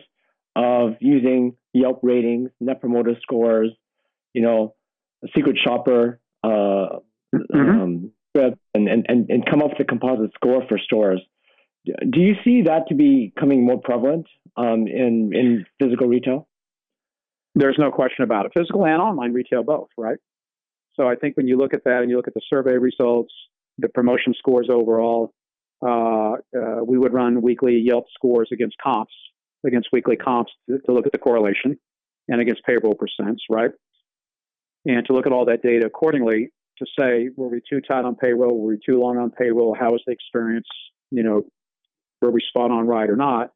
of 0.55 0.91
using 1.01 1.57
Yelp 1.73 1.99
ratings, 2.05 2.51
Net 2.61 2.81
Promoter 2.81 3.17
scores, 3.21 3.73
you 4.33 4.43
know, 4.43 4.77
a 5.25 5.29
secret 5.35 5.59
shopper, 5.61 6.21
uh, 6.45 7.01
mm-hmm. 7.35 7.59
um, 7.59 8.13
and, 8.37 8.89
and, 8.89 9.29
and 9.29 9.45
come 9.51 9.61
up 9.61 9.71
with 9.71 9.81
a 9.81 9.85
composite 9.85 10.31
score 10.35 10.63
for 10.69 10.79
stores. 10.79 11.21
Do 11.85 12.21
you 12.21 12.35
see 12.45 12.63
that 12.67 12.87
to 12.91 12.95
be 12.95 13.33
coming 13.37 13.67
more 13.67 13.81
prevalent 13.81 14.29
um, 14.57 14.87
in, 14.87 15.33
in 15.35 15.67
physical 15.83 16.07
retail? 16.07 16.47
There's 17.57 17.77
no 17.77 17.91
question 17.91 18.23
about 18.23 18.47
it. 18.47 18.53
Physical 18.57 18.87
and 18.87 19.03
online 19.03 19.33
retail 19.33 19.65
both, 19.65 19.89
right? 19.97 20.19
So 20.95 21.09
I 21.09 21.17
think 21.17 21.37
when 21.37 21.49
you 21.49 21.57
look 21.59 21.75
at 21.75 21.83
that 21.87 22.03
and 22.03 22.09
you 22.11 22.15
look 22.15 22.29
at 22.29 22.35
the 22.35 22.43
survey 22.49 22.77
results, 22.77 23.33
the 23.79 23.89
promotion 23.89 24.35
scores 24.39 24.69
overall, 24.71 25.33
uh, 25.83 26.33
uh, 26.33 26.85
we 26.85 26.99
would 26.99 27.13
run 27.13 27.43
weekly 27.43 27.79
Yelp 27.79 28.07
scores 28.15 28.49
against 28.53 28.77
comps, 28.83 29.13
against 29.67 29.89
weekly 29.93 30.17
comps 30.17 30.53
to, 30.69 30.79
to 30.79 30.93
look 30.93 31.07
at 31.07 31.13
the 31.13 31.19
correlation 31.19 31.79
and 32.29 32.41
against 32.41 32.63
payroll 32.65 32.95
percents, 32.95 33.41
right? 33.51 33.71
And 34.87 35.07
to 35.07 35.13
look 35.13 35.27
at 35.27 35.33
all 35.33 35.47
that 35.47 35.63
data 35.63 35.87
accordingly 35.87 36.51
to 36.79 36.87
say, 36.99 37.31
were 37.37 37.49
we 37.49 37.61
too 37.69 37.81
tight 37.81 38.05
on 38.05 38.15
payroll? 38.17 38.59
Were 38.59 38.71
we 38.71 38.79
too 38.85 39.01
long 39.01 39.19
on 39.19 39.31
payroll? 39.31 39.77
How 39.79 39.91
was 39.93 40.03
the 40.07 40.13
experience? 40.13 40.69
You 41.11 41.23
know, 41.23 41.43
were 42.23 42.31
we 42.31 42.41
spot 42.49 42.71
on 42.71 42.87
right 42.87 43.09
or 43.09 43.17
not? 43.17 43.51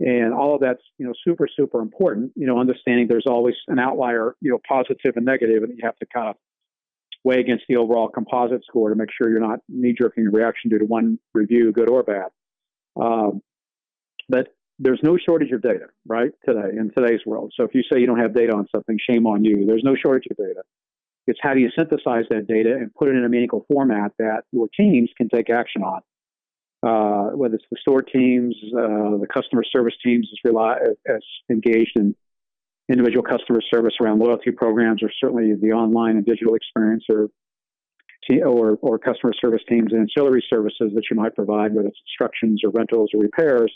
And 0.00 0.34
all 0.34 0.56
of 0.56 0.60
that's, 0.60 0.82
you 0.98 1.06
know, 1.06 1.12
super, 1.24 1.46
super 1.54 1.80
important, 1.80 2.32
you 2.34 2.46
know, 2.46 2.58
understanding 2.58 3.06
there's 3.08 3.26
always 3.28 3.54
an 3.68 3.78
outlier, 3.78 4.34
you 4.40 4.50
know, 4.50 4.58
positive 4.68 5.16
and 5.16 5.24
negative, 5.24 5.62
and 5.62 5.72
you 5.72 5.78
have 5.84 5.96
to 5.98 6.06
kind 6.12 6.30
of 6.30 6.36
weigh 7.24 7.40
against 7.40 7.64
the 7.68 7.76
overall 7.76 8.08
composite 8.08 8.62
score 8.64 8.90
to 8.90 8.94
make 8.94 9.08
sure 9.10 9.30
you're 9.30 9.40
not 9.40 9.58
knee 9.68 9.94
jerking 9.98 10.26
a 10.26 10.30
reaction 10.30 10.70
due 10.70 10.78
to 10.78 10.84
one 10.84 11.18
review, 11.32 11.72
good 11.72 11.90
or 11.90 12.02
bad. 12.02 12.28
Um, 13.00 13.40
but 14.28 14.48
there's 14.78 15.00
no 15.02 15.16
shortage 15.16 15.52
of 15.52 15.62
data, 15.62 15.86
right, 16.06 16.32
today 16.46 16.76
in 16.76 16.90
today's 16.96 17.20
world. 17.24 17.52
So 17.56 17.64
if 17.64 17.74
you 17.74 17.82
say 17.90 18.00
you 18.00 18.06
don't 18.06 18.18
have 18.18 18.34
data 18.34 18.52
on 18.54 18.66
something, 18.74 18.98
shame 19.08 19.26
on 19.26 19.44
you. 19.44 19.64
There's 19.66 19.84
no 19.84 19.94
shortage 19.94 20.26
of 20.30 20.36
data. 20.36 20.62
It's 21.26 21.38
how 21.42 21.54
do 21.54 21.60
you 21.60 21.70
synthesize 21.76 22.24
that 22.30 22.46
data 22.46 22.74
and 22.74 22.94
put 22.94 23.08
it 23.08 23.16
in 23.16 23.24
a 23.24 23.28
meaningful 23.28 23.64
format 23.72 24.12
that 24.18 24.44
your 24.52 24.68
teams 24.78 25.10
can 25.16 25.28
take 25.28 25.48
action 25.48 25.82
on. 25.82 26.00
Uh, 26.86 27.34
whether 27.34 27.54
it's 27.54 27.64
the 27.70 27.78
store 27.80 28.02
teams, 28.02 28.54
uh, 28.76 29.16
the 29.16 29.26
customer 29.32 29.64
service 29.64 29.94
teams 30.04 30.28
is 30.30 30.38
rely, 30.44 30.76
as 31.08 31.22
engaged 31.50 31.92
in 31.96 32.14
individual 32.90 33.22
customer 33.22 33.60
service 33.72 33.94
around 34.00 34.18
loyalty 34.18 34.50
programs, 34.50 35.02
or 35.02 35.10
certainly 35.20 35.54
the 35.60 35.72
online 35.72 36.16
and 36.16 36.26
digital 36.26 36.54
experience, 36.54 37.04
or 37.08 37.28
or, 38.42 38.78
or 38.80 38.98
customer 38.98 39.32
service 39.38 39.60
teams 39.68 39.92
and 39.92 40.00
ancillary 40.00 40.42
services 40.48 40.92
that 40.94 41.02
you 41.10 41.16
might 41.16 41.34
provide, 41.34 41.74
whether 41.74 41.88
it's 41.88 42.00
instructions 42.06 42.62
or 42.64 42.70
rentals 42.70 43.10
or 43.12 43.20
repairs. 43.20 43.72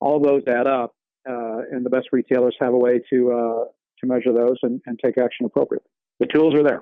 All 0.00 0.20
those 0.20 0.42
add 0.46 0.66
up, 0.66 0.94
uh, 1.28 1.62
and 1.72 1.84
the 1.84 1.90
best 1.90 2.08
retailers 2.12 2.54
have 2.60 2.72
a 2.72 2.78
way 2.78 3.00
to 3.10 3.32
uh, 3.32 3.64
to 4.00 4.06
measure 4.06 4.32
those 4.32 4.58
and, 4.62 4.80
and, 4.86 4.98
take 5.02 5.18
action 5.18 5.46
appropriately. 5.46 5.88
The 6.20 6.26
tools 6.26 6.54
are 6.54 6.62
there. 6.62 6.80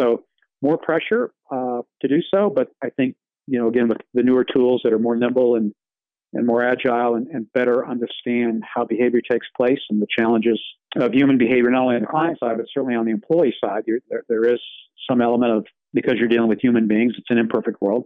So 0.00 0.24
more 0.60 0.78
pressure 0.78 1.30
uh, 1.50 1.82
to 2.02 2.08
do 2.08 2.18
so, 2.34 2.50
but 2.54 2.68
I 2.82 2.90
think 2.90 3.16
you 3.46 3.58
know 3.58 3.68
again 3.68 3.88
with 3.88 3.98
the 4.14 4.22
newer 4.22 4.44
tools 4.44 4.82
that 4.84 4.92
are 4.92 4.98
more 4.98 5.16
nimble 5.16 5.54
and 5.54 5.72
and 6.32 6.46
more 6.46 6.62
agile 6.62 7.14
and, 7.14 7.26
and, 7.28 7.50
better 7.52 7.86
understand 7.86 8.62
how 8.62 8.84
behavior 8.84 9.20
takes 9.20 9.46
place 9.56 9.80
and 9.88 10.00
the 10.00 10.06
challenges 10.16 10.60
of 10.96 11.12
human 11.12 11.38
behavior, 11.38 11.70
not 11.70 11.82
only 11.82 11.96
on 11.96 12.02
the 12.02 12.06
client 12.06 12.38
side, 12.38 12.56
but 12.56 12.66
certainly 12.72 12.94
on 12.94 13.06
the 13.06 13.12
employee 13.12 13.54
side. 13.62 13.84
There, 13.86 14.24
there 14.28 14.44
is 14.44 14.60
some 15.08 15.22
element 15.22 15.52
of 15.52 15.66
because 15.94 16.14
you're 16.18 16.28
dealing 16.28 16.48
with 16.48 16.60
human 16.60 16.86
beings, 16.86 17.14
it's 17.16 17.30
an 17.30 17.38
imperfect 17.38 17.80
world, 17.80 18.04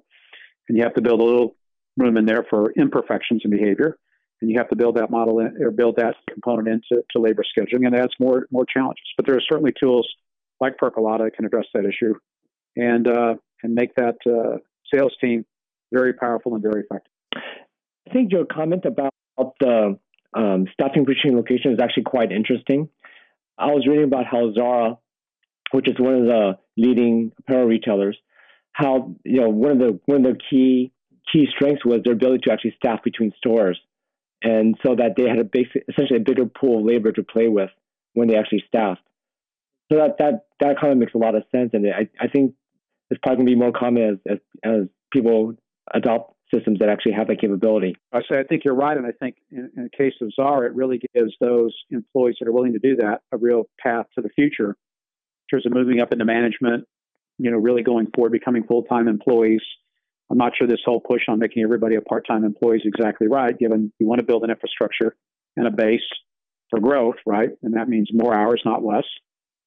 and 0.69 0.79
you 0.79 0.85
have 0.85 0.95
to 0.95 1.03
build 1.03 1.21
a 1.21 1.25
little 1.25 1.57
room 1.97 2.17
in 2.17 2.27
there 2.27 2.45
for 2.49 2.73
imperfections 2.73 3.43
in 3.45 3.51
behavior, 3.51 3.99
and 4.41 4.51
you 4.51 4.59
have 4.59 4.69
to 4.69 4.77
build 4.77 4.97
that 4.97 5.11
model 5.11 5.41
in, 5.41 5.57
or 5.61 5.71
build 5.71 5.97
that 5.97 6.15
component 6.31 6.69
into 6.69 7.03
to 7.11 7.19
labor 7.19 7.43
scheduling, 7.43 7.87
and 7.87 7.95
adds 7.95 8.13
more 8.21 8.47
more 8.51 8.65
challenges. 8.65 9.05
But 9.17 9.27
there 9.27 9.37
are 9.37 9.41
certainly 9.41 9.73
tools 9.79 10.09
like 10.61 10.77
Percolata 10.77 11.25
that 11.25 11.35
can 11.35 11.45
address 11.45 11.67
that 11.75 11.85
issue, 11.85 12.15
and 12.77 13.09
uh, 13.09 13.35
and 13.63 13.75
make 13.75 13.95
that 13.97 14.17
uh, 14.27 14.59
sales 14.95 15.15
team 15.21 15.45
very 15.93 16.13
powerful 16.13 16.55
and 16.55 16.63
very 16.63 16.83
effective. 16.83 17.13
I 18.09 18.13
think 18.13 18.33
your 18.33 18.45
comment 18.45 18.85
about 18.85 19.13
the 19.61 19.99
um, 20.35 20.67
staffing 20.73 21.05
between 21.05 21.37
locations 21.37 21.75
is 21.75 21.81
actually 21.81 22.05
quite 22.05 22.33
interesting. 22.33 22.89
I 23.59 23.67
was 23.67 23.87
reading 23.87 24.05
about 24.05 24.27
how 24.27 24.53
Zara, 24.53 24.99
which 25.73 25.89
is 25.89 25.99
one 25.99 26.15
of 26.15 26.27
the 26.27 26.59
leading 26.77 27.33
apparel 27.39 27.67
retailers, 27.67 28.17
how 28.73 29.15
you 29.25 29.41
know 29.41 29.51
one 29.51 29.73
of 29.73 29.79
the 29.79 30.01
one 30.07 30.25
of 30.25 30.35
the 30.35 30.41
key 30.51 30.93
key 31.31 31.47
strengths 31.55 31.85
was 31.85 32.01
their 32.05 32.15
ability 32.15 32.43
to 32.45 32.53
actually 32.53 32.75
staff 32.77 33.03
between 33.05 33.33
stores, 33.37 33.79
and 34.43 34.77
so 34.85 34.97
that 34.97 35.15
they 35.17 35.29
had 35.29 35.39
a 35.39 35.45
basic, 35.45 35.85
essentially 35.89 36.19
a 36.19 36.23
bigger 36.23 36.47
pool 36.47 36.81
of 36.81 36.87
labor 36.87 37.13
to 37.13 37.23
play 37.23 37.49
with 37.49 37.71
when 38.15 38.29
they 38.29 38.37
actually 38.37 38.65
staffed. 38.67 39.03
So 39.91 39.99
that 39.99 40.17
that 40.19 40.47
that 40.61 40.81
kind 40.81 40.93
of 40.93 40.99
makes 40.99 41.15
a 41.15 41.19
lot 41.19 41.35
of 41.35 41.45
sense, 41.55 41.71
and 41.75 41.87
I 41.87 42.09
I 42.19 42.29
think 42.29 42.55
it's 43.11 43.21
probably 43.23 43.45
going 43.45 43.47
to 43.47 43.53
be 43.53 43.61
more 43.61 43.73
common 43.73 44.03
as 44.03 44.19
as, 44.33 44.39
as 44.65 44.89
people 45.13 45.55
adopt 45.93 46.35
systems 46.55 46.79
that 46.81 46.89
actually 46.89 47.13
have 47.13 47.29
that 47.29 47.41
capability. 47.41 47.97
I 48.13 48.21
say 48.21 48.39
I 48.39 48.45
think 48.45 48.65
you're 48.65 48.75
right, 48.75 48.97
and 48.97 49.07
I 49.07 49.13
think 49.13 49.37
in, 49.51 49.71
in 49.77 49.85
the 49.85 49.91
case 49.97 50.15
of 50.21 50.33
Zara, 50.35 50.67
it 50.67 50.75
really 50.75 51.01
gives 51.15 51.33
those 51.41 51.75
employees 51.91 52.37
that 52.41 52.49
are 52.49 52.53
willing 52.53 52.73
to 52.75 52.79
do 52.79 52.97
that 52.97 53.21
a 53.33 53.37
real 53.37 53.65
path 53.81 54.07
to 54.15 54.23
the 54.23 54.29
future 54.31 54.71
in 54.71 55.47
terms 55.51 55.67
of 55.67 55.73
moving 55.73 56.01
up 56.01 56.13
into 56.13 56.25
management. 56.25 56.85
You 57.39 57.51
know, 57.51 57.57
really 57.57 57.83
going 57.83 58.09
forward, 58.15 58.33
becoming 58.33 58.65
full-time 58.65 59.09
employees. 59.09 59.63
I'm 60.31 60.39
not 60.39 60.53
sure 60.57 60.69
this 60.69 60.81
whole 60.85 61.01
push 61.01 61.23
on 61.29 61.39
making 61.39 61.63
everybody 61.63 61.97
a 61.97 62.01
part-time 62.01 62.45
employee 62.45 62.77
is 62.77 62.83
exactly 62.85 63.27
right, 63.27 63.59
given 63.59 63.93
you 63.99 64.07
want 64.07 64.21
to 64.21 64.27
build 64.27 64.45
an 64.45 64.51
infrastructure 64.51 65.17
and 65.57 65.67
a 65.67 65.71
base 65.71 66.01
for 66.71 66.79
growth, 66.79 67.17
right? 67.27 67.51
And 67.63 67.75
that 67.75 67.89
means 67.89 68.09
more 68.13 68.35
hours, 68.35 68.63
not 68.65 68.85
less, 68.85 69.05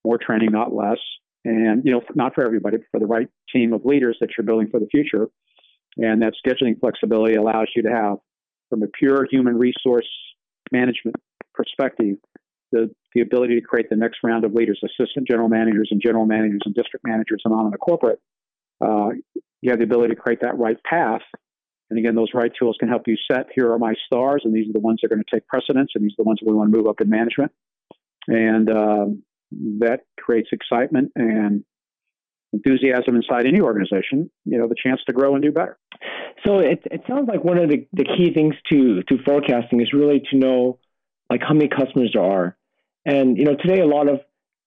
more 0.03 0.17
training, 0.17 0.51
not 0.51 0.73
less, 0.73 0.99
and 1.43 1.83
you 1.85 1.91
know, 1.91 2.01
not 2.15 2.33
for 2.33 2.45
everybody, 2.45 2.77
but 2.77 2.85
for 2.91 2.99
the 2.99 3.05
right 3.05 3.27
team 3.51 3.73
of 3.73 3.85
leaders 3.85 4.17
that 4.21 4.29
you're 4.37 4.45
building 4.45 4.69
for 4.69 4.79
the 4.79 4.87
future 4.87 5.27
and 5.97 6.21
that 6.21 6.33
scheduling 6.45 6.79
flexibility 6.79 7.35
allows 7.35 7.67
you 7.75 7.83
to 7.83 7.89
have, 7.89 8.17
from 8.69 8.83
a 8.83 8.87
pure 8.87 9.25
human 9.29 9.57
resource 9.57 10.07
management 10.71 11.15
perspective, 11.53 12.17
the, 12.71 12.93
the 13.13 13.21
ability 13.21 13.59
to 13.59 13.61
create 13.61 13.89
the 13.89 13.95
next 13.95 14.17
round 14.23 14.43
of 14.43 14.53
leaders, 14.53 14.79
assistant 14.83 15.27
general 15.27 15.47
managers 15.47 15.87
and 15.91 16.01
general 16.03 16.25
managers 16.25 16.61
and 16.65 16.75
district 16.75 17.05
managers 17.07 17.41
and 17.45 17.53
on 17.53 17.67
in 17.67 17.73
a 17.73 17.77
corporate. 17.77 18.19
Uh, 18.81 19.09
you 19.61 19.69
have 19.69 19.79
the 19.79 19.85
ability 19.85 20.13
to 20.13 20.19
create 20.19 20.41
that 20.41 20.57
right 20.57 20.77
path. 20.83 21.21
And 21.89 21.99
again, 21.99 22.15
those 22.15 22.29
right 22.33 22.51
tools 22.59 22.75
can 22.79 22.89
help 22.89 23.03
you 23.07 23.15
set 23.31 23.47
here 23.53 23.71
are 23.71 23.79
my 23.79 23.93
stars, 24.05 24.41
and 24.43 24.53
these 24.53 24.67
are 24.69 24.73
the 24.73 24.79
ones 24.79 24.99
that 25.01 25.11
are 25.11 25.15
going 25.15 25.23
to 25.23 25.35
take 25.35 25.47
precedence, 25.47 25.91
and 25.95 26.03
these 26.03 26.13
are 26.13 26.23
the 26.23 26.27
ones 26.27 26.39
we 26.45 26.53
want 26.53 26.71
to 26.71 26.77
move 26.77 26.87
up 26.87 26.99
in 26.99 27.09
management. 27.09 27.51
And 28.27 28.69
um, 28.69 29.23
that 29.79 30.01
creates 30.19 30.49
excitement 30.51 31.11
and 31.15 31.63
enthusiasm 32.55 33.15
inside 33.15 33.45
any 33.45 33.61
organization, 33.61 34.29
you 34.45 34.57
know, 34.57 34.67
the 34.67 34.75
chance 34.81 35.01
to 35.07 35.13
grow 35.13 35.35
and 35.35 35.43
do 35.43 35.51
better. 35.51 35.77
So 36.45 36.59
it, 36.59 36.81
it 36.91 37.01
sounds 37.07 37.27
like 37.27 37.43
one 37.43 37.57
of 37.57 37.69
the, 37.69 37.87
the 37.93 38.05
key 38.05 38.33
things 38.33 38.55
to, 38.71 39.03
to 39.03 39.23
forecasting 39.23 39.81
is 39.81 39.93
really 39.93 40.21
to 40.31 40.37
know 40.37 40.79
like 41.29 41.41
how 41.47 41.53
many 41.53 41.67
customers 41.67 42.11
there 42.13 42.23
are. 42.23 42.57
And, 43.05 43.37
you 43.37 43.45
know, 43.45 43.55
today 43.55 43.81
a 43.81 43.87
lot 43.87 44.07
of 44.07 44.19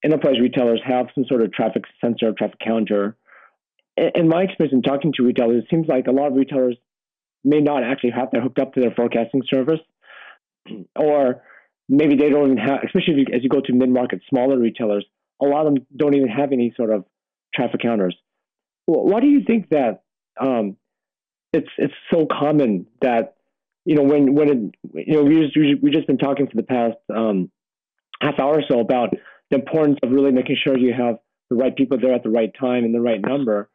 enterprise 0.05 0.37
retailers 0.40 0.81
have 0.85 1.07
some 1.14 1.24
sort 1.29 1.42
of 1.42 1.53
traffic 1.53 1.85
sensor, 2.01 2.33
traffic 2.33 2.61
counter. 2.64 3.16
In 3.96 4.29
my 4.29 4.42
experience 4.42 4.74
in 4.74 4.83
talking 4.83 5.12
to 5.16 5.24
retailers, 5.24 5.64
it 5.64 5.70
seems 5.70 5.87
like 5.88 6.07
a 6.07 6.12
lot 6.12 6.29
of 6.29 6.35
retailers 6.35 6.77
may 7.44 7.61
not 7.61 7.83
actually 7.85 8.11
have 8.11 8.29
that 8.33 8.42
hooked 8.42 8.59
up 8.59 8.74
to 8.74 8.81
their 8.81 8.92
forecasting 8.92 9.42
service, 9.53 9.81
or 10.96 11.42
maybe 11.88 12.16
they 12.16 12.29
don't 12.29 12.53
even 12.53 12.59
have, 12.59 12.81
especially 12.85 13.27
as 13.35 13.42
you 13.42 13.48
go 13.48 13.61
to 13.61 13.72
mid-market, 13.72 14.20
smaller 14.29 14.59
retailers, 14.59 15.05
a 15.40 15.46
lot 15.46 15.66
of 15.66 15.74
them 15.74 15.87
don't 15.96 16.14
even 16.14 16.29
have 16.29 16.53
any 16.53 16.72
sort 16.77 16.90
of 16.90 17.05
traffic 17.54 17.80
counters. 17.80 18.16
Why 18.87 19.20
do 19.20 19.26
you 19.26 19.42
think 19.46 19.68
that 19.70 20.02
um, 20.40 20.76
it's 21.52 21.68
it's 21.76 21.94
so 22.12 22.26
common 22.26 22.87
that 23.02 23.37
you 23.84 23.94
know 23.94 24.02
when 24.02 24.34
when 24.34 24.48
it, 24.48 25.06
you 25.06 25.14
know 25.16 25.24
we 25.24 25.40
just 25.44 25.82
we 25.82 25.90
just 25.90 26.06
been 26.06 26.18
talking 26.18 26.46
for 26.46 26.56
the 26.56 26.62
past 26.62 26.96
um, 27.14 27.50
half 28.20 28.38
hour 28.38 28.58
or 28.58 28.62
so 28.68 28.80
about 28.80 29.11
the 29.50 29.56
importance 29.56 29.98
of 30.02 30.11
really 30.11 30.32
making 30.32 30.56
sure 30.62 30.76
you 30.76 30.92
have 30.92 31.18
the 31.50 31.56
right 31.56 31.74
people 31.76 31.98
there 32.00 32.14
at 32.14 32.22
the 32.22 32.30
right 32.30 32.52
time 32.58 32.84
and 32.84 32.94
the 32.94 33.00
right 33.00 33.20
number. 33.20 33.70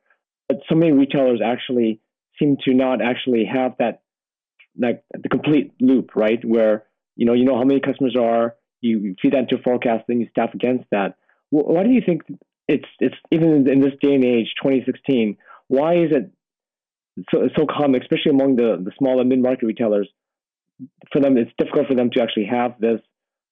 But 0.47 0.59
so 0.69 0.75
many 0.75 0.91
retailers 0.91 1.41
actually 1.43 2.01
seem 2.39 2.57
to 2.65 2.73
not 2.73 3.01
actually 3.01 3.45
have 3.45 3.73
that 3.79 4.01
like 4.77 5.03
the 5.11 5.29
complete 5.29 5.73
loop, 5.79 6.15
right? 6.15 6.43
Where 6.43 6.85
you 7.15 7.25
know 7.25 7.33
you 7.33 7.45
know 7.45 7.57
how 7.57 7.63
many 7.63 7.79
customers 7.79 8.15
are, 8.19 8.55
you 8.81 9.15
feed 9.21 9.33
that 9.33 9.51
into 9.51 9.57
forecast, 9.63 10.05
then 10.07 10.19
you 10.19 10.27
staff 10.29 10.53
against 10.53 10.85
that. 10.91 11.15
Why 11.49 11.83
do 11.83 11.89
you 11.89 12.01
think 12.05 12.23
it's 12.67 12.87
it's 12.99 13.15
even 13.31 13.67
in 13.67 13.81
this 13.81 13.93
day 14.01 14.13
and 14.13 14.23
age, 14.23 14.53
2016. 14.61 15.37
Why 15.67 15.95
is 15.95 16.11
it 16.11 16.31
so 17.31 17.49
so 17.57 17.65
common, 17.65 18.01
especially 18.01 18.31
among 18.31 18.55
the 18.55 18.81
the 18.83 18.91
small 18.97 19.19
and 19.19 19.29
mid 19.29 19.41
market 19.41 19.65
retailers? 19.65 20.09
For 21.11 21.21
them, 21.21 21.37
it's 21.37 21.51
difficult 21.57 21.87
for 21.87 21.95
them 21.95 22.09
to 22.13 22.21
actually 22.21 22.45
have 22.45 22.79
this 22.79 22.99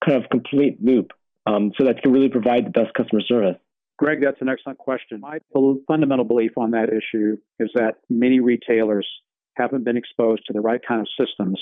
kind 0.06 0.22
of 0.22 0.30
complete 0.30 0.78
loop, 0.82 1.12
um, 1.46 1.72
so 1.78 1.86
that 1.86 2.02
can 2.02 2.12
really 2.12 2.30
provide 2.30 2.66
the 2.66 2.72
best 2.72 2.94
customer 2.94 3.22
service. 3.22 3.58
Greg, 3.98 4.20
that's 4.24 4.42
an 4.42 4.50
excellent 4.50 4.80
question. 4.80 5.20
My 5.20 5.40
fundamental 5.88 6.26
belief 6.26 6.58
on 6.58 6.72
that 6.72 6.90
issue 6.90 7.38
is 7.60 7.70
that 7.76 7.98
many 8.10 8.40
retailers 8.40 9.08
haven't 9.56 9.84
been 9.84 9.98
exposed 9.98 10.44
to 10.48 10.54
the 10.54 10.62
right 10.62 10.82
kind 10.86 11.02
of 11.02 11.08
systems 11.20 11.62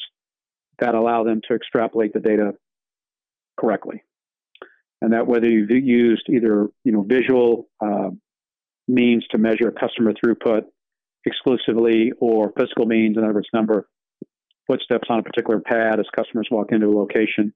that 0.80 0.96
allow 0.96 1.26
them 1.26 1.42
to 1.50 1.56
extrapolate 1.56 2.14
the 2.14 2.22
data 2.22 2.54
correctly 3.60 4.04
and 5.02 5.14
that 5.14 5.28
whether 5.28 5.50
you've 5.50 5.70
used 5.70 6.24
either 6.30 6.68
you 6.84 6.92
know 6.92 7.04
visual 7.08 7.68
uh, 7.82 8.10
means 8.88 9.26
to 9.32 9.38
measure 9.38 9.72
customer 9.72 10.14
throughput 10.14 10.64
exclusively 11.26 12.12
or 12.20 12.52
physical 12.58 12.86
means, 12.86 13.18
in 13.18 13.24
other 13.24 13.34
words, 13.34 13.48
number 13.54 13.88
footsteps 14.68 15.08
on 15.10 15.20
a 15.20 15.24
particular 15.24 15.60
pad 15.60 16.00
as 16.00 16.06
customers 16.16 16.48
walk 16.52 16.72
into 16.72 16.88
a 16.88 16.96
location, 16.96 17.54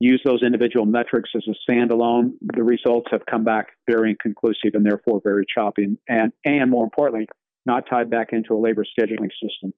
use 0.00 0.20
those 0.24 0.42
individual 0.42 0.86
metrics 0.86 1.30
as 1.36 1.44
a 1.48 1.70
standalone, 1.70 2.32
the 2.40 2.62
results 2.62 3.08
have 3.10 3.22
come 3.28 3.44
back 3.44 3.68
very 3.88 4.10
inconclusive 4.10 4.74
and 4.74 4.84
therefore 4.84 5.20
very 5.22 5.44
choppy 5.52 5.96
and, 6.08 6.32
and 6.44 6.70
more 6.70 6.84
importantly, 6.84 7.26
not 7.66 7.84
tied 7.88 8.10
back 8.10 8.28
into 8.32 8.54
a 8.54 8.58
labor 8.58 8.84
scheduling 8.84 9.30
system. 9.40 9.72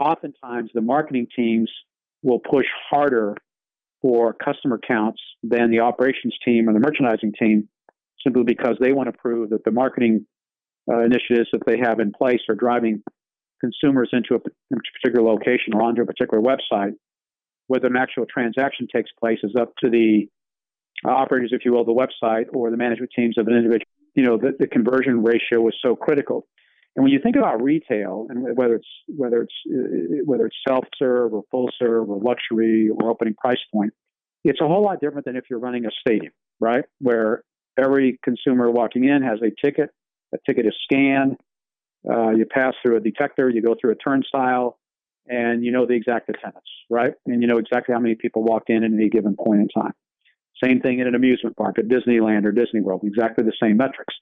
Oftentimes, 0.00 0.70
the 0.74 0.80
marketing 0.80 1.28
teams 1.36 1.70
will 2.22 2.40
push 2.40 2.66
harder 2.90 3.36
for 4.04 4.34
customer 4.34 4.78
counts 4.86 5.20
than 5.42 5.70
the 5.70 5.80
operations 5.80 6.36
team 6.44 6.68
or 6.68 6.74
the 6.74 6.78
merchandising 6.78 7.32
team 7.38 7.66
simply 8.22 8.42
because 8.42 8.76
they 8.78 8.92
want 8.92 9.10
to 9.10 9.18
prove 9.18 9.48
that 9.48 9.64
the 9.64 9.70
marketing 9.70 10.26
uh, 10.92 10.98
initiatives 11.00 11.48
that 11.52 11.62
they 11.66 11.78
have 11.78 12.00
in 12.00 12.12
place 12.12 12.40
are 12.50 12.54
driving 12.54 13.02
consumers 13.62 14.10
into 14.12 14.34
a 14.34 14.40
particular 15.00 15.26
location 15.26 15.72
or 15.72 15.82
onto 15.82 16.02
a 16.02 16.04
particular 16.04 16.42
website. 16.42 16.92
Whether 17.66 17.86
an 17.86 17.96
actual 17.96 18.26
transaction 18.26 18.88
takes 18.94 19.08
place 19.18 19.38
is 19.42 19.54
up 19.58 19.72
to 19.82 19.88
the 19.88 20.28
operators, 21.06 21.52
if 21.54 21.64
you 21.64 21.72
will, 21.72 21.86
the 21.86 21.94
website 21.94 22.44
or 22.52 22.70
the 22.70 22.76
management 22.76 23.10
teams 23.16 23.38
of 23.38 23.46
an 23.46 23.54
individual. 23.54 23.86
You 24.14 24.24
know, 24.24 24.36
the, 24.36 24.52
the 24.58 24.66
conversion 24.66 25.22
ratio 25.24 25.66
is 25.68 25.74
so 25.82 25.96
critical. 25.96 26.46
And 26.96 27.02
when 27.02 27.12
you 27.12 27.18
think 27.22 27.36
about 27.36 27.62
retail, 27.62 28.26
and 28.28 28.56
whether 28.56 28.76
it's 28.76 28.88
whether 29.08 29.42
it's 29.42 29.54
uh, 29.68 30.22
whether 30.24 30.46
it's 30.46 30.56
self 30.66 30.84
serve 30.96 31.34
or 31.34 31.42
full 31.50 31.68
serve 31.78 32.08
or 32.08 32.20
luxury 32.20 32.88
or 32.88 33.10
opening 33.10 33.34
price 33.34 33.58
point, 33.72 33.92
it's 34.44 34.60
a 34.60 34.66
whole 34.66 34.82
lot 34.82 35.00
different 35.00 35.24
than 35.24 35.36
if 35.36 35.44
you're 35.50 35.58
running 35.58 35.86
a 35.86 35.90
stadium, 36.00 36.32
right? 36.60 36.84
Where 37.00 37.42
every 37.76 38.20
consumer 38.22 38.70
walking 38.70 39.04
in 39.04 39.22
has 39.22 39.40
a 39.42 39.50
ticket, 39.64 39.90
a 40.32 40.38
ticket 40.46 40.66
is 40.66 40.74
scanned, 40.84 41.36
uh, 42.08 42.30
you 42.30 42.46
pass 42.46 42.74
through 42.82 42.96
a 42.96 43.00
detector, 43.00 43.48
you 43.48 43.62
go 43.62 43.74
through 43.80 43.92
a 43.92 43.96
turnstile, 43.96 44.78
and 45.26 45.64
you 45.64 45.72
know 45.72 45.86
the 45.86 45.94
exact 45.94 46.28
attendance, 46.28 46.68
right? 46.90 47.14
And 47.26 47.42
you 47.42 47.48
know 47.48 47.58
exactly 47.58 47.92
how 47.94 48.00
many 48.00 48.14
people 48.14 48.44
walked 48.44 48.70
in 48.70 48.84
at 48.84 48.92
any 48.92 49.08
given 49.08 49.36
point 49.36 49.60
in 49.60 49.68
time. 49.68 49.94
Same 50.62 50.80
thing 50.80 51.00
in 51.00 51.08
an 51.08 51.14
amusement 51.14 51.56
park 51.56 51.78
at 51.78 51.88
Disneyland 51.88 52.44
or 52.44 52.52
Disney 52.52 52.80
World, 52.80 53.02
exactly 53.04 53.44
the 53.44 53.52
same 53.60 53.76
metrics. 53.78 54.14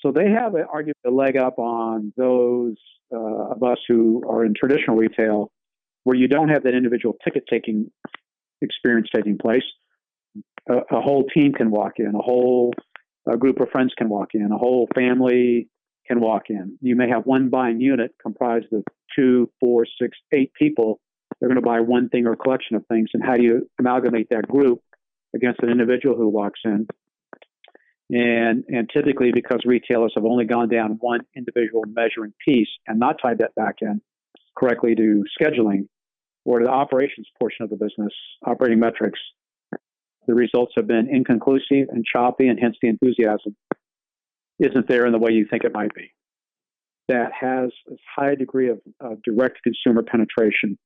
So 0.00 0.12
they 0.12 0.30
have 0.30 0.52
arguably 0.52 0.92
a 1.06 1.10
leg 1.10 1.36
up 1.36 1.58
on 1.58 2.12
those 2.16 2.76
uh, 3.12 3.52
of 3.52 3.62
us 3.62 3.78
who 3.86 4.22
are 4.28 4.44
in 4.44 4.54
traditional 4.54 4.96
retail, 4.96 5.50
where 6.04 6.16
you 6.16 6.28
don't 6.28 6.48
have 6.48 6.62
that 6.64 6.74
individual 6.74 7.16
ticket 7.22 7.44
taking 7.48 7.90
experience 8.62 9.08
taking 9.14 9.38
place. 9.38 9.64
A, 10.68 10.96
a 10.96 11.00
whole 11.00 11.24
team 11.34 11.52
can 11.52 11.70
walk 11.70 11.94
in, 11.96 12.14
a 12.14 12.22
whole 12.22 12.72
a 13.30 13.36
group 13.36 13.60
of 13.60 13.68
friends 13.70 13.92
can 13.96 14.08
walk 14.08 14.30
in, 14.34 14.50
a 14.52 14.56
whole 14.56 14.88
family 14.94 15.68
can 16.06 16.20
walk 16.20 16.44
in. 16.48 16.78
You 16.80 16.96
may 16.96 17.08
have 17.08 17.24
one 17.24 17.50
buying 17.50 17.80
unit 17.80 18.14
comprised 18.20 18.72
of 18.72 18.84
two, 19.14 19.50
four, 19.60 19.86
six, 20.00 20.16
eight 20.32 20.52
people. 20.54 21.00
They're 21.38 21.48
going 21.48 21.60
to 21.60 21.66
buy 21.66 21.80
one 21.80 22.08
thing 22.08 22.26
or 22.26 22.36
collection 22.36 22.76
of 22.76 22.86
things. 22.86 23.10
And 23.14 23.22
how 23.24 23.36
do 23.36 23.42
you 23.42 23.68
amalgamate 23.78 24.28
that 24.30 24.48
group 24.48 24.80
against 25.34 25.62
an 25.62 25.70
individual 25.70 26.16
who 26.16 26.28
walks 26.28 26.60
in? 26.64 26.86
And, 28.12 28.64
and 28.66 28.90
typically, 28.92 29.30
because 29.32 29.60
retailers 29.64 30.12
have 30.16 30.24
only 30.24 30.44
gone 30.44 30.68
down 30.68 30.98
one 31.00 31.20
individual 31.36 31.84
measuring 31.86 32.32
piece 32.44 32.68
and 32.88 32.98
not 32.98 33.16
tied 33.22 33.38
that 33.38 33.54
back 33.54 33.76
in 33.82 34.00
correctly 34.58 34.96
to 34.96 35.24
scheduling 35.40 35.86
or 36.44 36.58
to 36.58 36.64
the 36.64 36.70
operations 36.72 37.28
portion 37.38 37.62
of 37.62 37.70
the 37.70 37.76
business, 37.76 38.12
operating 38.44 38.80
metrics, 38.80 39.20
the 40.26 40.34
results 40.34 40.72
have 40.76 40.88
been 40.88 41.08
inconclusive 41.08 41.88
and 41.90 42.04
choppy, 42.04 42.48
and 42.48 42.58
hence 42.60 42.76
the 42.82 42.88
enthusiasm 42.88 43.54
isn't 44.58 44.88
there 44.88 45.06
in 45.06 45.12
the 45.12 45.18
way 45.18 45.32
you 45.32 45.46
think 45.48 45.64
it 45.64 45.72
might 45.72 45.94
be. 45.94 46.12
That 47.08 47.30
has 47.38 47.70
a 47.90 47.94
high 48.16 48.34
degree 48.34 48.70
of, 48.70 48.80
direct 49.24 49.62
consumer 49.62 50.02
penetration 50.02 50.78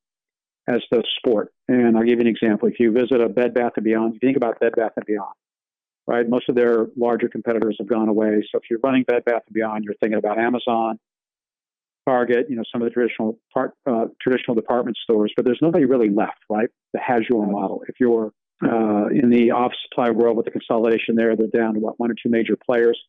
as 0.68 0.82
does 0.92 1.04
sport. 1.18 1.52
And 1.68 1.96
I'll 1.96 2.04
give 2.04 2.18
you 2.18 2.20
an 2.20 2.26
example. 2.26 2.68
If 2.68 2.80
you 2.80 2.92
visit 2.92 3.20
a 3.20 3.28
Bed 3.28 3.54
Bath 3.54 3.72
& 3.76 3.82
Beyond, 3.82 4.14
you 4.14 4.20
think 4.20 4.36
about 4.36 4.60
Bed 4.60 4.72
Bath 4.76 4.92
& 5.00 5.06
Beyond, 5.06 5.34
right? 6.06 6.28
Most 6.28 6.48
of 6.48 6.54
their 6.54 6.86
larger 6.96 7.28
competitors 7.28 7.76
have 7.78 7.88
gone 7.88 8.08
away. 8.08 8.42
So 8.50 8.58
if 8.58 8.64
you're 8.70 8.80
running 8.82 9.04
Bed 9.04 9.24
Bath 9.24 9.42
& 9.46 9.52
Beyond, 9.52 9.84
you're 9.84 9.94
thinking 10.00 10.18
about 10.18 10.38
Amazon, 10.38 10.98
Target, 12.06 12.46
you 12.50 12.56
know, 12.56 12.64
some 12.70 12.82
of 12.82 12.86
the 12.86 12.90
traditional 12.90 13.38
part, 13.52 13.72
uh, 13.86 14.06
traditional 14.20 14.54
department 14.54 14.96
stores, 15.02 15.32
but 15.36 15.44
there's 15.44 15.60
nobody 15.62 15.86
really 15.86 16.10
left, 16.10 16.38
right? 16.50 16.68
That 16.92 17.02
has 17.06 17.22
your 17.28 17.46
model. 17.46 17.82
If 17.88 17.94
you're 17.98 18.32
uh, 18.62 19.06
in 19.06 19.30
the 19.30 19.52
office 19.52 19.78
supply 19.88 20.10
world 20.10 20.36
with 20.36 20.44
the 20.44 20.52
consolidation 20.52 21.16
there, 21.16 21.34
they're 21.34 21.46
down 21.46 21.74
to 21.74 21.80
what 21.80 21.98
one 21.98 22.10
or 22.10 22.14
two 22.14 22.28
major 22.28 22.56
players, 22.56 23.00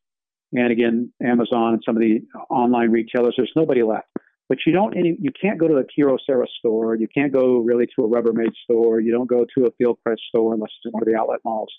and 0.54 0.72
again, 0.72 1.12
Amazon 1.22 1.74
and 1.74 1.84
some 1.86 1.98
of 1.98 2.02
the 2.02 2.22
online 2.50 2.90
retailers. 2.92 3.34
There's 3.38 3.52
nobody 3.56 3.84
left. 3.84 4.08
But 4.48 4.60
you 4.66 4.74
don't 4.74 4.96
any, 4.96 5.18
you 5.20 5.32
can't 5.40 5.60
go 5.60 5.68
to 5.68 5.78
a 5.78 5.84
Kyocera 5.84 6.46
store. 6.60 6.96
You 6.96 7.08
can't 7.08 7.34
go 7.34 7.58
really 7.58 7.88
to 7.96 8.06
a 8.06 8.08
Rubbermaid 8.08 8.54
store. 8.64 9.00
You 9.00 9.12
don't 9.12 9.28
go 9.28 9.46
to 9.58 9.66
a 9.66 9.72
Fieldcrest 9.72 10.20
store 10.30 10.54
unless 10.54 10.70
it's 10.84 10.94
one 10.94 11.02
of 11.02 11.08
the 11.08 11.16
outlet 11.16 11.40
malls. 11.44 11.74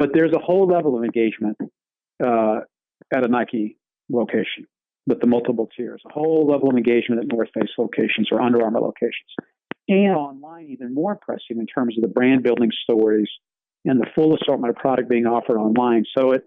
But 0.00 0.12
there's 0.14 0.32
a 0.32 0.38
whole 0.38 0.66
level 0.66 0.96
of 0.96 1.04
engagement 1.04 1.58
uh, 2.24 2.60
at 3.12 3.22
a 3.22 3.28
Nike 3.28 3.76
location 4.08 4.66
with 5.06 5.20
the 5.20 5.26
multiple 5.26 5.68
tiers, 5.76 6.02
a 6.08 6.12
whole 6.12 6.46
level 6.50 6.70
of 6.70 6.76
engagement 6.76 7.20
at 7.20 7.28
North 7.30 7.50
Face 7.52 7.68
locations 7.76 8.28
or 8.32 8.40
Under 8.40 8.62
Armour 8.62 8.80
locations. 8.80 9.28
And 9.88 10.14
online, 10.14 10.68
even 10.70 10.94
more 10.94 11.12
impressive 11.12 11.58
in 11.58 11.66
terms 11.66 11.98
of 11.98 12.02
the 12.02 12.08
brand 12.08 12.42
building 12.42 12.70
stories 12.84 13.28
and 13.84 14.00
the 14.00 14.06
full 14.14 14.34
assortment 14.34 14.70
of 14.70 14.76
product 14.76 15.10
being 15.10 15.26
offered 15.26 15.58
online. 15.58 16.04
So 16.16 16.32
it, 16.32 16.44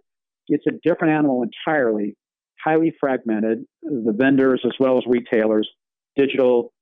it's 0.47 0.65
a 0.67 0.71
different 0.83 1.13
animal 1.13 1.43
entirely, 1.43 2.15
highly 2.63 2.95
fragmented. 2.99 3.65
The 3.83 4.15
vendors, 4.17 4.61
as 4.65 4.73
well 4.79 4.97
as 4.97 5.03
retailers, 5.05 5.69
digital 6.17 6.73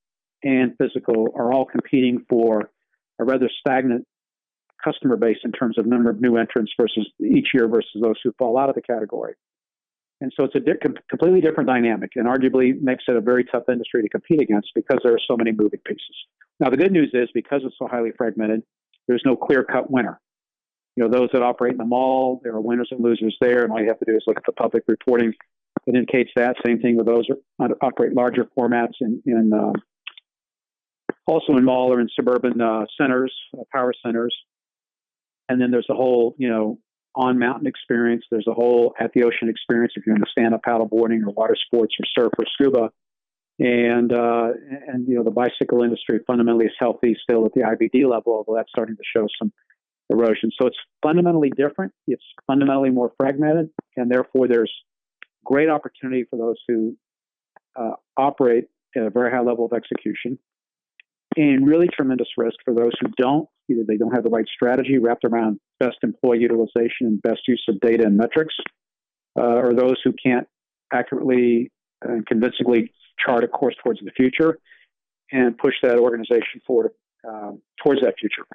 and 0.42 0.72
physical, 0.78 1.28
are 1.36 1.52
all 1.52 1.66
competing 1.66 2.24
for 2.30 2.70
a 3.20 3.24
rather 3.24 3.50
stagnant 3.60 4.06
customer 4.84 5.16
base 5.16 5.38
in 5.44 5.52
terms 5.52 5.78
of 5.78 5.86
number 5.86 6.10
of 6.10 6.20
new 6.20 6.36
entrants 6.36 6.72
versus 6.80 7.06
each 7.20 7.48
year 7.54 7.68
versus 7.68 8.00
those 8.00 8.16
who 8.22 8.32
fall 8.38 8.58
out 8.58 8.68
of 8.68 8.74
the 8.74 8.82
category. 8.82 9.34
And 10.20 10.32
so 10.36 10.44
it's 10.44 10.54
a 10.54 10.60
di- 10.60 10.78
completely 11.10 11.40
different 11.40 11.68
dynamic 11.68 12.12
and 12.14 12.26
arguably 12.26 12.80
makes 12.80 13.04
it 13.08 13.16
a 13.16 13.20
very 13.20 13.44
tough 13.44 13.64
industry 13.68 14.02
to 14.02 14.08
compete 14.08 14.40
against 14.40 14.68
because 14.74 14.98
there 15.02 15.12
are 15.12 15.20
so 15.26 15.36
many 15.36 15.50
moving 15.50 15.80
pieces. 15.84 16.16
Now, 16.60 16.70
the 16.70 16.76
good 16.76 16.92
news 16.92 17.10
is 17.12 17.28
because 17.34 17.62
it's 17.64 17.74
so 17.78 17.88
highly 17.88 18.10
fragmented, 18.16 18.62
there's 19.08 19.22
no 19.26 19.34
clear 19.34 19.64
cut 19.64 19.90
winner. 19.90 20.20
You 20.96 21.04
know, 21.04 21.10
those 21.10 21.30
that 21.32 21.42
operate 21.42 21.72
in 21.72 21.78
the 21.78 21.84
mall, 21.84 22.40
there 22.44 22.52
are 22.52 22.60
winners 22.60 22.88
and 22.92 23.00
losers 23.00 23.36
there, 23.40 23.64
and 23.64 23.72
all 23.72 23.80
you 23.80 23.88
have 23.88 23.98
to 23.98 24.04
do 24.04 24.14
is 24.14 24.22
look 24.26 24.36
at 24.36 24.46
the 24.46 24.52
public 24.52 24.84
reporting 24.86 25.32
that 25.86 25.94
indicates 25.96 26.30
that. 26.36 26.54
Same 26.64 26.78
thing 26.78 26.96
with 26.96 27.06
those 27.06 27.26
that 27.58 27.70
operate 27.80 28.14
larger 28.14 28.46
formats 28.56 28.94
in, 29.00 29.22
in 29.26 29.52
uh, 29.52 29.72
also 31.26 31.56
in 31.56 31.64
mall 31.64 31.92
or 31.92 32.00
in 32.00 32.08
suburban 32.14 32.60
uh, 32.60 32.84
centers, 33.00 33.32
uh, 33.58 33.62
power 33.72 33.92
centers. 34.04 34.34
And 35.52 35.60
then 35.60 35.70
there's 35.70 35.86
a 35.90 35.94
whole, 35.94 36.34
you 36.38 36.48
know, 36.48 36.78
on 37.14 37.38
mountain 37.38 37.66
experience. 37.66 38.24
There's 38.30 38.46
a 38.48 38.54
whole 38.54 38.94
at 38.98 39.12
the 39.12 39.24
ocean 39.24 39.50
experience 39.50 39.92
if 39.96 40.06
you're 40.06 40.14
into 40.14 40.30
stand 40.30 40.54
up 40.54 40.62
paddle 40.62 40.86
boarding 40.86 41.22
or 41.22 41.30
water 41.30 41.54
sports 41.66 41.94
or 42.00 42.06
surf 42.18 42.32
or 42.38 42.46
scuba. 42.54 42.90
And 43.58 44.10
uh, 44.14 44.48
and 44.88 45.06
you 45.06 45.14
know 45.14 45.22
the 45.22 45.30
bicycle 45.30 45.82
industry 45.82 46.20
fundamentally 46.26 46.64
is 46.64 46.72
healthy 46.78 47.14
still 47.22 47.44
at 47.44 47.52
the 47.52 47.60
IBD 47.60 48.08
level, 48.10 48.32
although 48.32 48.56
that's 48.56 48.70
starting 48.70 48.96
to 48.96 49.02
show 49.14 49.26
some 49.38 49.52
erosion. 50.08 50.50
So 50.58 50.66
it's 50.66 50.78
fundamentally 51.02 51.52
different. 51.54 51.92
It's 52.06 52.24
fundamentally 52.46 52.88
more 52.88 53.12
fragmented, 53.20 53.68
and 53.94 54.10
therefore 54.10 54.48
there's 54.48 54.72
great 55.44 55.68
opportunity 55.68 56.24
for 56.30 56.38
those 56.38 56.56
who 56.66 56.96
uh, 57.76 57.92
operate 58.16 58.68
at 58.96 59.02
a 59.02 59.10
very 59.10 59.30
high 59.30 59.42
level 59.42 59.66
of 59.66 59.74
execution 59.74 60.38
and 61.36 61.66
really 61.66 61.88
tremendous 61.88 62.28
risk 62.36 62.56
for 62.64 62.74
those 62.74 62.92
who 63.00 63.08
don't. 63.16 63.48
Either 63.72 63.84
they 63.86 63.96
don't 63.96 64.12
have 64.12 64.24
the 64.24 64.30
right 64.30 64.46
strategy 64.54 64.98
wrapped 64.98 65.24
around 65.24 65.58
best 65.80 65.96
employee 66.02 66.38
utilization 66.38 67.06
and 67.06 67.22
best 67.22 67.40
use 67.48 67.62
of 67.68 67.80
data 67.80 68.04
and 68.04 68.16
metrics, 68.16 68.54
uh, 69.38 69.56
or 69.56 69.74
those 69.74 69.96
who 70.04 70.12
can't 70.24 70.46
accurately 70.92 71.70
and 72.02 72.26
convincingly 72.26 72.92
chart 73.24 73.44
a 73.44 73.48
course 73.48 73.74
towards 73.82 74.00
the 74.00 74.10
future 74.12 74.58
and 75.30 75.56
push 75.56 75.74
that 75.82 75.98
organization 75.98 76.60
forward 76.66 76.92
um, 77.28 77.60
towards 77.82 78.00
that 78.02 78.14
future. 78.18 78.46